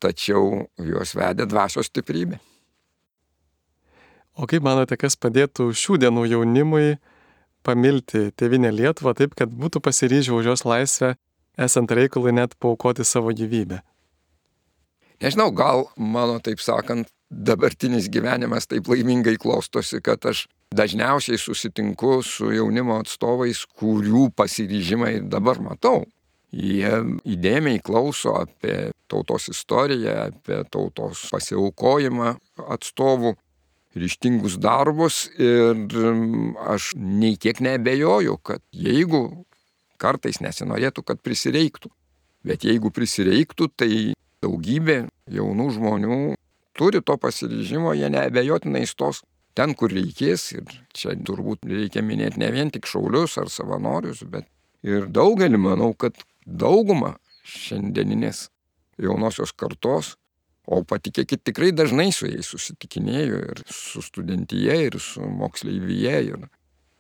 tačiau 0.01 0.65
juos 0.79 1.13
vedė 1.17 1.47
dvasios 1.49 1.91
stiprybė. 1.91 2.39
O 4.34 4.48
kaip 4.50 4.65
manote, 4.65 4.98
kas 4.98 5.13
padėtų 5.19 5.69
šių 5.78 6.00
dienų 6.02 6.26
jaunimui 6.32 6.98
pamilti 7.63 8.32
tėvinę 8.34 8.72
Lietuvą 8.74 9.13
taip, 9.17 9.36
kad 9.38 9.54
būtų 9.54 9.82
pasiryžę 9.86 10.34
už 10.34 10.50
jos 10.52 10.65
laisvę, 10.65 11.13
esant 11.58 11.91
reikalui 11.93 12.34
net 12.34 12.56
paukoti 12.58 13.06
savo 13.06 13.34
gyvybę? 13.36 13.84
Nežinau, 15.22 15.52
gal 15.56 15.86
mano, 15.96 16.39
taip 16.43 16.60
sakant, 16.60 17.08
dabartinis 17.30 18.10
gyvenimas 18.12 18.67
taip 18.67 18.89
laimingai 18.89 19.38
klostosi, 19.41 20.02
kad 20.04 20.26
aš 20.26 20.48
dažniausiai 20.74 21.38
susitinku 21.38 22.17
su 22.26 22.50
jaunimo 22.54 22.98
atstovais, 23.04 23.63
kurių 23.80 24.32
pasiryžimą 24.36 25.13
ir 25.19 25.30
dabar 25.30 25.62
matau. 25.62 26.04
Jie 26.54 26.89
įdėmiai 27.26 27.82
klauso 27.82 28.36
apie 28.38 28.91
tautos 29.10 29.48
istoriją, 29.50 30.28
apie 30.34 30.60
tautos 30.74 31.24
pasiaukojimą 31.34 32.36
atstovų 32.76 33.34
ryštingus 33.95 34.58
darbus 34.62 35.27
ir 35.38 35.77
aš 36.73 36.93
nei 36.97 37.38
kiek 37.38 37.62
nebejoju, 37.63 38.38
kad 38.45 38.63
jeigu 38.73 39.45
kartais 40.01 40.41
nesinorėtų, 40.43 41.03
kad 41.06 41.21
prisireiktų, 41.23 41.91
bet 42.47 42.65
jeigu 42.67 42.91
prisireiktų, 42.93 43.69
tai 43.77 43.91
daugybė 44.43 45.03
jaunų 45.32 45.69
žmonių 45.77 46.17
turi 46.77 47.03
to 47.06 47.17
pasiryžimo, 47.21 47.93
jie 47.95 48.10
neabejotinai 48.12 48.84
stos 48.89 49.21
ten, 49.58 49.75
kur 49.77 49.93
reikės. 49.93 50.49
Ir 50.58 50.73
čia 50.97 51.15
turbūt 51.15 51.67
reikia 51.69 52.03
minėti 52.06 52.41
ne 52.41 52.49
vien 52.53 52.73
tik 52.73 52.89
šaulius 52.89 53.38
ar 53.41 53.51
savanorius, 53.53 54.25
bet 54.27 54.49
ir 54.84 55.08
daugelį, 55.13 55.62
manau, 55.62 55.93
kad 55.93 56.17
dauguma 56.45 57.15
šiandieninės 57.47 58.47
jaunosios 59.01 59.53
kartos 59.56 60.15
O 60.63 60.80
patikėkit, 60.88 61.41
tikrai 61.43 61.73
dažnai 61.76 62.12
su 62.15 62.30
jais 62.30 62.47
susitikinėjau 62.47 63.39
ir 63.52 63.63
su 63.67 64.04
studentyje, 64.04 64.78
ir 64.88 64.99
su 65.04 65.26
moksleivyje, 65.28 66.13
ir 66.30 66.45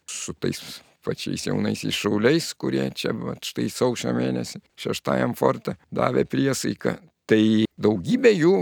su 0.09 0.35
tais 0.35 0.59
pačiais 1.03 1.47
jaunaisiais 1.47 1.95
šauliais, 1.95 2.49
kurie 2.59 2.83
čia, 2.95 3.13
va, 3.15 3.37
štai 3.43 3.69
sausio 3.71 4.11
mėnesį, 4.15 4.59
šeštajam 4.79 5.35
fortą 5.39 5.77
davė 5.95 6.25
priesaiką. 6.27 6.97
Tai 7.27 7.43
daugybė 7.79 8.33
jų 8.35 8.55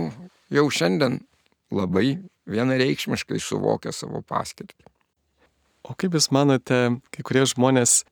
jau 0.54 0.66
šiandien 0.70 1.20
labai 1.74 2.20
vienareikšmiškai 2.52 3.40
suvokia 3.42 3.94
savo 3.96 4.22
paskirtį. 4.26 4.86
O 5.82 5.96
kaip 5.98 6.14
Jūs 6.14 6.30
manote, 6.34 6.78
kai 7.10 7.24
kurie 7.26 7.42
žmonės 7.50 8.04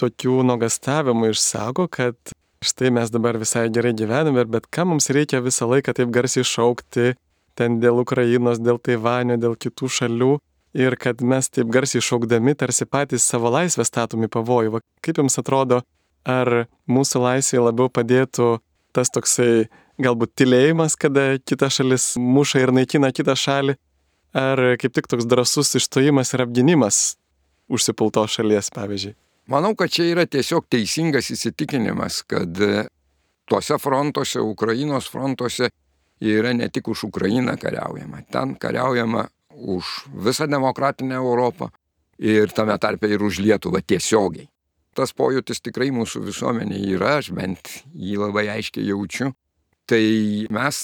tokių 0.00 0.40
nuogastavimų 0.48 1.30
išsako, 1.30 1.86
kad 1.86 2.34
štai 2.64 2.90
mes 2.94 3.12
dabar 3.12 3.38
visai 3.40 3.68
gerai 3.72 3.92
gyvename, 3.96 4.44
bet 4.48 4.66
ką 4.72 4.86
mums 4.90 5.10
reikia 5.12 5.42
visą 5.44 5.68
laiką 5.70 5.94
taip 5.96 6.10
garsiai 6.14 6.46
šaukti 6.48 7.14
ten 7.58 7.78
dėl 7.82 8.00
Ukrainos, 8.02 8.58
dėl 8.58 8.80
Taivanio, 8.82 9.36
dėl 9.38 9.54
kitų 9.60 9.90
šalių 9.98 10.32
ir 10.74 10.96
kad 10.98 11.22
mes 11.22 11.50
taip 11.52 11.70
garsiai 11.70 12.02
šaukdami 12.02 12.56
tarsi 12.58 12.86
patys 12.86 13.26
savo 13.28 13.52
laisvę 13.54 13.86
statomi 13.86 14.28
pavojų. 14.32 14.80
Kaip 15.04 15.20
jums 15.22 15.38
atrodo, 15.38 15.82
ar 16.26 16.66
mūsų 16.90 17.22
laisvė 17.22 17.66
labiau 17.68 17.90
padėtų 17.92 18.58
tas 18.94 19.10
toksai 19.14 19.66
galbūt 20.02 20.34
tylėjimas, 20.38 20.96
kada 20.98 21.36
kita 21.38 21.70
šalis 21.70 22.14
muša 22.18 22.64
ir 22.64 22.72
naikina 22.74 23.12
kitą 23.14 23.36
šalį, 23.38 23.76
ar 24.34 24.64
kaip 24.80 24.94
tik 24.94 25.10
toks 25.10 25.28
drasus 25.30 25.74
išstojimas 25.78 26.34
ir 26.34 26.46
apginimas 26.46 27.02
užsipultos 27.70 28.34
šalies, 28.38 28.70
pavyzdžiui? 28.74 29.14
Manau, 29.46 29.74
kad 29.76 29.92
čia 29.92 30.06
yra 30.08 30.24
tiesiog 30.24 30.64
teisingas 30.72 31.28
įsitikinimas, 31.34 32.22
kad 32.24 32.60
e, 32.64 32.86
tuose 33.44 33.76
frontuose, 33.76 34.40
Ukrainos 34.40 35.10
frontuose 35.12 35.68
yra 36.24 36.54
ne 36.56 36.70
tik 36.72 36.88
už 36.88 37.04
Ukrainą 37.10 37.58
kariaujama, 37.60 38.22
ten 38.32 38.54
kariaujama 38.56 39.26
už 39.54 40.08
visą 40.24 40.48
demokratinę 40.48 41.20
Europą 41.20 41.68
ir 42.18 42.56
tame 42.56 42.78
tarpe 42.80 43.08
ir 43.08 43.22
už 43.22 43.42
Lietuvą 43.44 43.84
tiesiogiai. 43.84 44.48
Tas 44.96 45.12
pojūtis 45.12 45.60
tikrai 45.60 45.90
mūsų 45.92 46.24
visuomenėje 46.30 46.96
yra, 46.96 47.18
aš 47.20 47.32
bent 47.34 47.68
jį 47.92 48.16
labai 48.22 48.46
aiškiai 48.54 48.88
jaučiu. 48.88 49.32
Tai 49.84 50.04
mes 50.54 50.76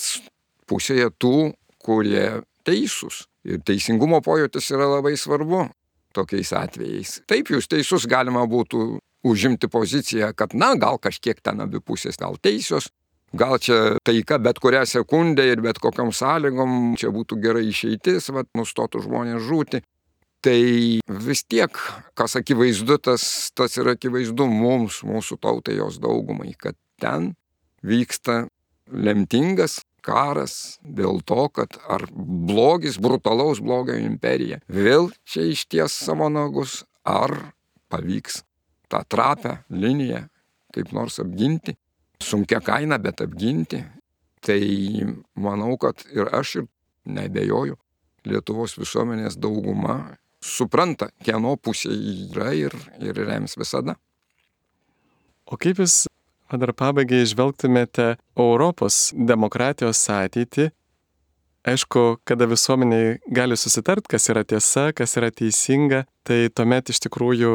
pusėje 0.68 1.08
tų, 1.16 1.52
kurie 1.80 2.42
teisūs. 2.66 3.24
Ir 3.48 3.62
teisingumo 3.64 4.20
pojūtis 4.20 4.68
yra 4.74 4.98
labai 4.98 5.14
svarbu 5.16 5.70
tokiais 6.16 6.52
atvejais. 6.56 7.18
Taip, 7.30 7.52
jūs 7.52 7.68
teisus 7.70 8.06
galima 8.10 8.42
būtų 8.50 8.98
užimti 9.26 9.68
poziciją, 9.68 10.32
kad 10.36 10.54
na, 10.56 10.74
gal 10.80 10.98
kažkiek 11.02 11.40
ten 11.44 11.60
abi 11.60 11.80
pusės 11.84 12.18
gal 12.20 12.38
teisios, 12.40 12.88
gal 13.36 13.58
čia 13.62 13.98
taika 14.06 14.40
bet 14.42 14.58
kurią 14.62 14.86
sekundę 14.88 15.46
ir 15.46 15.62
bet 15.62 15.78
kokiam 15.82 16.12
sąlygom 16.12 16.96
čia 16.98 17.12
būtų 17.14 17.40
gerai 17.42 17.66
išeitis, 17.68 18.30
vad 18.34 18.48
nustotų 18.56 19.04
žmonės 19.06 19.44
žūti. 19.46 19.82
Tai 20.40 20.60
vis 21.20 21.42
tiek, 21.44 21.76
kas 22.16 22.38
akivaizdu, 22.40 22.96
tas, 23.04 23.50
tas 23.52 23.76
yra 23.76 23.92
akivaizdu 23.92 24.46
mums, 24.48 25.02
mūsų 25.04 25.36
tautai, 25.36 25.76
jos 25.76 25.98
daugumai, 26.00 26.54
kad 26.56 26.78
ten 27.00 27.34
vyksta 27.84 28.46
lemtingas 28.88 29.82
karas 30.02 30.78
dėl 30.82 31.20
to, 31.26 31.46
kad 31.54 31.78
ar 31.88 32.06
blogis, 32.14 32.98
brutalaus 33.00 33.62
blogio 33.64 33.98
imperija 34.00 34.60
vėl 34.68 35.10
čia 35.28 35.46
išties 35.52 35.96
savo 36.06 36.28
nagus, 36.32 36.82
ar 37.04 37.52
pavyks 37.90 38.42
tą 38.90 39.04
trapę 39.06 39.60
liniją 39.70 40.26
kaip 40.74 40.92
nors 40.94 41.18
apginti, 41.22 41.74
sunkia 42.22 42.60
kaina, 42.64 42.98
bet 43.02 43.22
apginti. 43.24 43.82
Tai 44.40 44.60
manau, 45.36 45.74
kad 45.80 46.00
ir 46.16 46.30
aš 46.32 46.60
ir 46.62 46.68
nebejoju, 47.04 47.76
Lietuvos 48.28 48.74
visuomenės 48.76 49.38
dauguma 49.40 50.18
supranta, 50.44 51.08
kieno 51.24 51.54
pusė 51.56 51.88
yra 51.92 52.50
ir, 52.56 52.74
ir 53.00 53.16
rems 53.16 53.56
visada. 53.56 53.94
O 55.48 55.56
kaip 55.60 55.80
jūs 55.80 56.02
O 56.50 56.58
dar 56.58 56.72
pabaigai 56.74 57.22
išvelgtumėte 57.22 58.16
Europos 58.34 59.10
demokratijos 59.14 60.00
ateitį. 60.10 60.70
Aišku, 61.70 62.22
kada 62.26 62.48
visuomeniai 62.50 63.18
gali 63.30 63.58
susitart, 63.60 64.08
kas 64.10 64.26
yra 64.32 64.42
tiesa, 64.48 64.88
kas 64.96 65.14
yra 65.20 65.28
teisinga, 65.30 66.06
tai 66.26 66.48
tuomet 66.50 66.90
iš 66.90 67.02
tikrųjų 67.04 67.52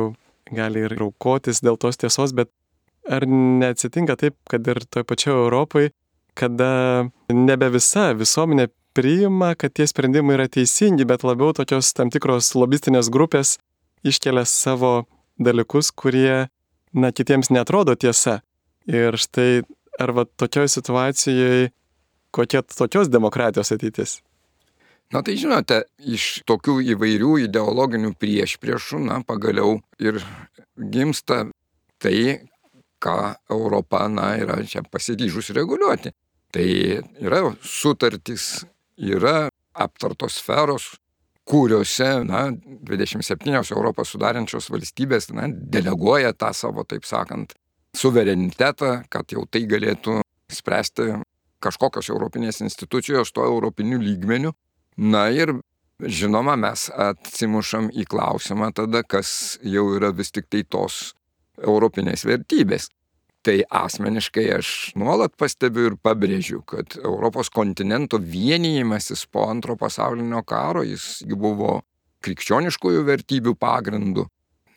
gali 0.55 0.85
ir 0.85 0.95
aukotis 1.01 1.59
dėl 1.65 1.79
tos 1.81 1.99
tiesos, 1.99 2.31
bet 2.37 2.51
ar 3.09 3.25
neatsitinka 3.27 4.15
taip, 4.21 4.37
kad 4.49 4.67
ir 4.69 4.83
toj 4.87 5.03
pačioj 5.09 5.41
Europai, 5.41 5.89
kada 6.37 7.09
nebe 7.33 7.69
visa 7.73 8.11
visuomenė 8.15 8.69
priima, 8.95 9.55
kad 9.59 9.73
tie 9.75 9.89
sprendimai 9.89 10.37
yra 10.37 10.47
teisingi, 10.47 11.03
bet 11.03 11.25
labiau 11.27 11.51
tokios 11.57 11.91
tam 11.97 12.13
tikros 12.13 12.53
lobistinės 12.55 13.11
grupės 13.11 13.57
iškelia 14.05 14.45
savo 14.47 15.07
dalykus, 15.41 15.91
kurie, 15.91 16.47
na, 16.93 17.11
kitiems 17.11 17.51
netrodo 17.51 17.97
tiesa. 17.99 18.39
Ir 18.85 19.17
štai, 19.17 19.63
ar 19.99 20.13
va 20.13 20.25
tokioj 20.25 20.69
situacijoje, 20.69 21.71
kokia 22.35 22.61
tokios 22.69 23.09
demokratijos 23.09 23.71
ateitis? 23.73 24.19
Na 25.13 25.21
tai 25.25 25.35
žinote, 25.37 25.83
iš 26.01 26.41
tokių 26.49 26.79
įvairių 26.95 27.35
ideologinių 27.45 28.15
priešpriešų, 28.19 29.03
na 29.05 29.19
pagaliau 29.25 29.77
ir 30.01 30.17
gimsta 30.75 31.45
tai, 32.01 32.47
ką 33.01 33.35
Europa, 33.53 34.05
na, 34.09 34.33
yra 34.41 34.57
čia 34.65 34.81
pasiryžus 34.89 35.51
reguliuoti. 35.55 36.13
Tai 36.55 36.67
yra 37.21 37.41
sutartys, 37.61 38.65
yra 38.97 39.49
aptartos 39.75 40.39
sferos, 40.39 40.95
kuriuose, 41.45 42.09
na, 42.25 42.47
27 42.89 43.53
Europos 43.75 44.15
sudarančios 44.15 44.71
valstybės, 44.73 45.29
na, 45.37 45.45
deleguoja 45.49 46.33
tą 46.33 46.49
savo, 46.57 46.85
taip 46.89 47.05
sakant, 47.05 47.53
suverenitetą, 47.95 49.05
kad 49.09 49.31
jau 49.33 49.45
tai 49.49 49.65
galėtų 49.69 50.19
spręsti 50.51 51.15
kažkokios 51.63 52.11
europinės 52.13 52.61
institucijos 52.61 53.33
tuo 53.33 53.47
europiniu 53.47 53.99
lygmeniu. 54.01 54.53
Na 54.97 55.27
ir 55.33 55.55
žinoma, 55.99 56.55
mes 56.59 56.89
atsimušam 56.91 57.89
į 57.95 58.05
klausimą 58.11 58.71
tada, 58.75 59.03
kas 59.03 59.57
jau 59.63 59.87
yra 59.95 60.11
vis 60.15 60.31
tik 60.35 60.49
tai 60.51 60.63
tos 60.67 61.15
europinės 61.61 62.25
vertybės. 62.27 62.89
Tai 63.45 63.59
asmeniškai 63.83 64.45
aš 64.55 64.69
nuolat 64.97 65.35
pastebiu 65.37 65.91
ir 65.91 65.97
pabrėžiu, 66.01 66.63
kad 66.65 66.95
Europos 66.97 67.51
kontinento 67.53 68.17
vienijimasis 68.17 69.27
po 69.29 69.45
antro 69.45 69.75
pasaulinio 69.77 70.41
karo 70.47 70.81
jis 70.83 71.21
buvo 71.29 71.83
krikščioniškųjų 72.25 73.03
vertybių 73.05 73.53
pagrindu, 73.61 74.25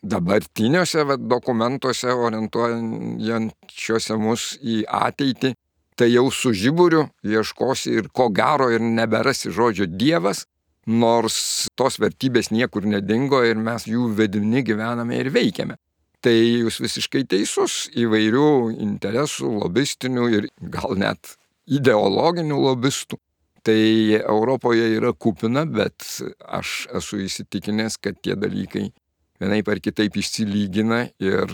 dabartiniuose 0.02 1.04
vat, 1.08 1.24
dokumentuose 1.30 2.12
orientuojančiuose 2.12 4.18
mus 4.20 4.52
į 4.62 4.82
ateitį, 4.86 5.54
tai 5.98 6.12
jau 6.12 6.28
su 6.30 6.52
žiburiu 6.54 7.08
ieškosi 7.26 7.96
ir 7.98 8.12
ko 8.14 8.28
gero 8.30 8.70
ir 8.70 8.84
neberasi 8.84 9.50
žodžio 9.54 9.88
Dievas, 9.90 10.44
nors 10.86 11.68
tos 11.76 11.98
vertybės 12.00 12.52
niekur 12.54 12.86
nedingo 12.86 13.42
ir 13.44 13.58
mes 13.60 13.88
jų 13.90 14.12
vedini 14.16 14.62
gyvename 14.64 15.18
ir 15.18 15.32
veikiame. 15.34 15.76
Tai 16.24 16.34
jūs 16.34 16.80
visiškai 16.82 17.22
teisus 17.30 17.86
įvairių 17.94 18.46
interesų, 18.82 19.52
lobistinių 19.62 20.24
ir 20.34 20.48
gal 20.58 20.96
net 20.98 21.36
ideologinių 21.70 22.58
lobistų. 22.64 23.18
Tai 23.62 23.82
Europoje 24.22 24.86
yra 24.96 25.12
kupina, 25.12 25.66
bet 25.66 26.06
aš 26.40 26.88
esu 26.96 27.20
įsitikinęs, 27.26 27.98
kad 28.00 28.18
tie 28.22 28.38
dalykai 28.38 28.88
vienaip 29.40 29.68
ar 29.70 29.80
kitaip 29.82 30.16
išsilygina 30.18 31.08
ir 31.22 31.52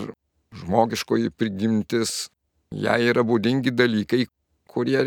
žmogiškoji 0.55 1.33
prigimtis, 1.35 2.29
jai 2.71 3.01
yra 3.09 3.25
būdingi 3.27 3.73
dalykai, 3.75 4.25
kurie 4.69 5.01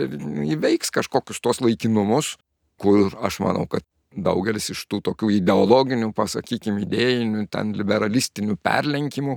įveiks 0.55 0.93
kažkokius 0.95 1.43
tos 1.45 1.63
laikinumus, 1.65 2.37
kur 2.81 3.13
aš 3.25 3.41
manau, 3.45 3.67
kad 3.69 3.85
daugelis 4.17 4.71
iš 4.73 4.87
tų 4.89 5.03
tokių 5.11 5.31
ideologinių, 5.39 6.13
pasakykime, 6.17 6.85
idėjinių, 6.87 7.47
ten 7.53 7.75
liberalistinių 7.77 8.57
perlenkimų, 8.65 9.37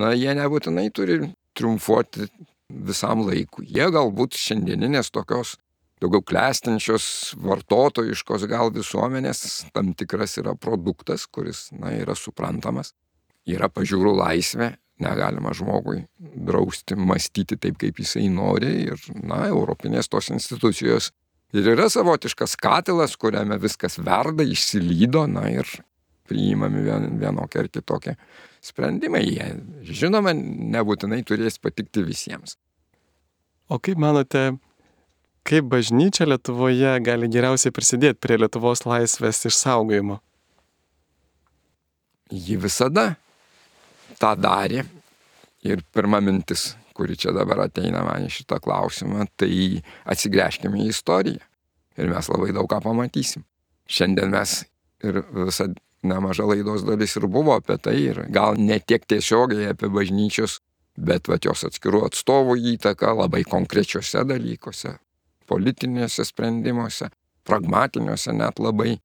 na, 0.00 0.12
jie 0.16 0.32
nebūtinai 0.38 0.88
turi 0.94 1.20
triumfuoti 1.56 2.28
visam 2.68 3.22
laikui. 3.26 3.66
Jie 3.70 3.90
galbūt 3.92 4.38
šiandieninės 4.40 5.12
tokios 5.14 5.56
daugiau 6.02 6.22
klestinčios, 6.24 7.34
vartotojiškos 7.40 8.46
gal 8.50 8.72
visuomenės 8.74 9.66
tam 9.74 9.94
tikras 9.96 10.36
yra 10.42 10.56
produktas, 10.58 11.26
kuris, 11.26 11.68
na, 11.76 11.94
yra 11.96 12.16
suprantamas. 12.18 12.92
Yra 13.46 13.68
pažiūrų 13.70 14.16
laisvė, 14.18 14.72
negalima 15.02 15.52
žmogui 15.54 16.02
drausti 16.18 16.96
mąstyti 16.98 17.58
taip, 17.60 17.78
kaip 17.80 18.00
jisai 18.02 18.26
nori 18.32 18.72
ir, 18.90 19.00
na, 19.22 19.44
europinės 19.48 20.10
tos 20.10 20.32
institucijos 20.34 21.12
ir 21.56 21.68
yra 21.76 21.88
savotiškas 21.92 22.56
katilas, 22.60 23.16
kuriame 23.20 23.58
viskas 23.62 24.00
verda, 24.02 24.44
išsilydo, 24.44 25.26
na 25.30 25.46
ir 25.52 25.70
priimami 26.26 26.82
vien, 26.82 27.08
vienokie 27.20 27.62
ar 27.62 27.70
kitokie 27.70 28.16
sprendimai. 28.64 29.22
Jie, 29.28 29.48
žinoma, 29.86 30.34
nebūtinai 30.34 31.22
turės 31.26 31.60
patikti 31.62 32.02
visiems. 32.06 32.56
O 33.70 33.78
kaip 33.82 33.98
manote, 33.98 34.56
Kaip 35.46 35.68
bažnyčia 35.70 36.26
Lietuvoje 36.26 36.96
gali 37.06 37.28
geriausiai 37.30 37.74
prisidėti 37.74 38.18
prie 38.18 38.40
Lietuvos 38.40 38.82
laisvės 38.82 39.44
išsaugojimo? 39.46 40.18
Ji 42.34 42.56
visada 42.58 43.12
tą 44.18 44.32
darė. 44.34 44.82
Ir 45.66 45.84
pirma 45.94 46.18
mintis, 46.22 46.72
kuri 46.98 47.14
čia 47.18 47.30
dabar 47.34 47.64
ateina 47.66 48.02
man 48.06 48.26
į 48.26 48.32
šitą 48.40 48.58
klausimą, 48.62 49.28
tai 49.38 49.82
atsigręžkime 50.10 50.82
į 50.82 50.90
istoriją. 50.90 51.42
Ir 51.96 52.10
mes 52.10 52.28
labai 52.30 52.50
daug 52.54 52.66
ką 52.70 52.82
pamatysim. 52.82 53.46
Šiandien 53.86 54.34
mes 54.34 54.58
ir 55.06 55.22
visa 55.30 55.70
nemaža 56.06 56.46
laidos 56.50 56.82
dalis 56.86 57.16
ir 57.18 57.30
buvo 57.30 57.54
apie 57.54 57.78
tai, 57.82 57.96
ir 58.10 58.24
gal 58.34 58.58
ne 58.58 58.78
tiek 58.82 59.06
tiesiogiai 59.06 59.70
apie 59.72 59.90
bažnyčios, 59.94 60.58
bet 60.96 61.30
va 61.30 61.38
jos 61.42 61.66
atskirų 61.68 62.02
atstovų 62.10 62.58
įtaką 62.74 63.14
labai 63.22 63.42
konkrečiose 63.46 64.26
dalykuose, 64.26 64.96
politinėse 65.48 66.24
sprendimuose, 66.26 67.10
pragmatiniuose 67.46 68.34
net 68.36 68.60
labai. 68.62 68.96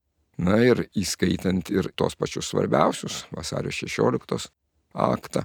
Na 0.41 0.57
ir 0.63 0.87
įskaitant 0.97 1.69
ir 1.69 1.91
tos 1.99 2.15
pačius 2.17 2.47
svarbiausius 2.49 3.25
vasario 3.35 3.69
16 3.75 4.47
aktą. 4.97 5.43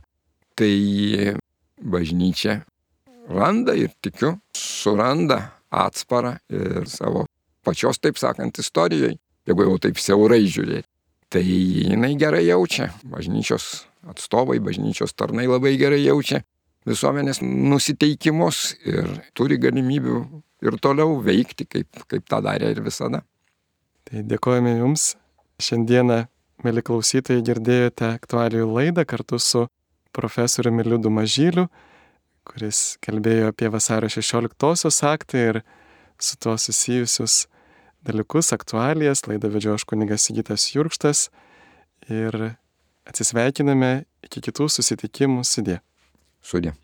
Tai 0.56 0.76
bažnyčia 1.82 2.62
randa 3.28 3.74
ir 3.76 3.92
tikiu, 4.00 4.38
suranda 4.56 5.40
atsparą 5.68 6.36
ir 6.48 6.86
savo 6.88 7.26
pačios, 7.66 7.98
taip 8.00 8.16
sakant, 8.16 8.56
istorijoje, 8.62 9.18
jeigu 9.44 9.66
jau 9.66 9.76
taip 9.82 10.00
siaurai 10.00 10.46
žiūrėti. 10.46 10.88
Tai 11.28 11.42
jinai 11.42 12.14
gerai 12.16 12.46
jaučia, 12.46 12.92
bažnyčios 13.10 13.84
atstovai, 14.06 14.62
bažnyčios 14.62 15.12
tarnai 15.18 15.48
labai 15.50 15.74
gerai 15.76 16.04
jaučia 16.06 16.44
visuomenės 16.86 17.40
nusiteikimus 17.42 18.76
ir 18.86 19.08
turi 19.36 19.58
galimybių 19.62 20.20
ir 20.66 20.78
toliau 20.82 21.18
veikti, 21.24 21.66
kaip, 21.68 22.04
kaip 22.10 22.26
tą 22.30 22.40
darė 22.44 22.72
ir 22.74 22.82
visada. 22.84 23.22
Tai 24.06 24.22
dėkojame 24.30 24.76
Jums. 24.78 25.14
Šiandieną, 25.62 26.26
mėly 26.66 26.84
klausytojai, 26.84 27.42
girdėjote 27.44 28.10
aktualijų 28.12 28.68
laidą 28.68 29.06
kartu 29.08 29.40
su 29.40 29.64
profesoriumi 30.16 30.84
Liudu 30.86 31.10
Mažyliu, 31.12 31.66
kuris 32.46 32.96
kalbėjo 33.04 33.50
apie 33.50 33.70
vasario 33.72 34.10
16-osios 34.12 35.00
aktą 35.08 35.42
ir 35.50 35.60
su 36.22 36.36
tuo 36.40 36.54
susijusius 36.60 37.46
dalykus, 38.06 38.52
aktualijas. 38.54 39.24
Laidą 39.26 39.50
vedžio 39.52 39.74
aš 39.76 39.84
kunigas 39.88 40.28
Sigitas 40.28 40.68
Jurkštas 40.74 41.26
ir 42.12 42.54
atsisveikiname 43.08 44.06
iki 44.26 44.44
kitų 44.48 44.68
susitikimų 44.76 45.44
sudė. 45.46 45.80
Sudė. 46.46 46.76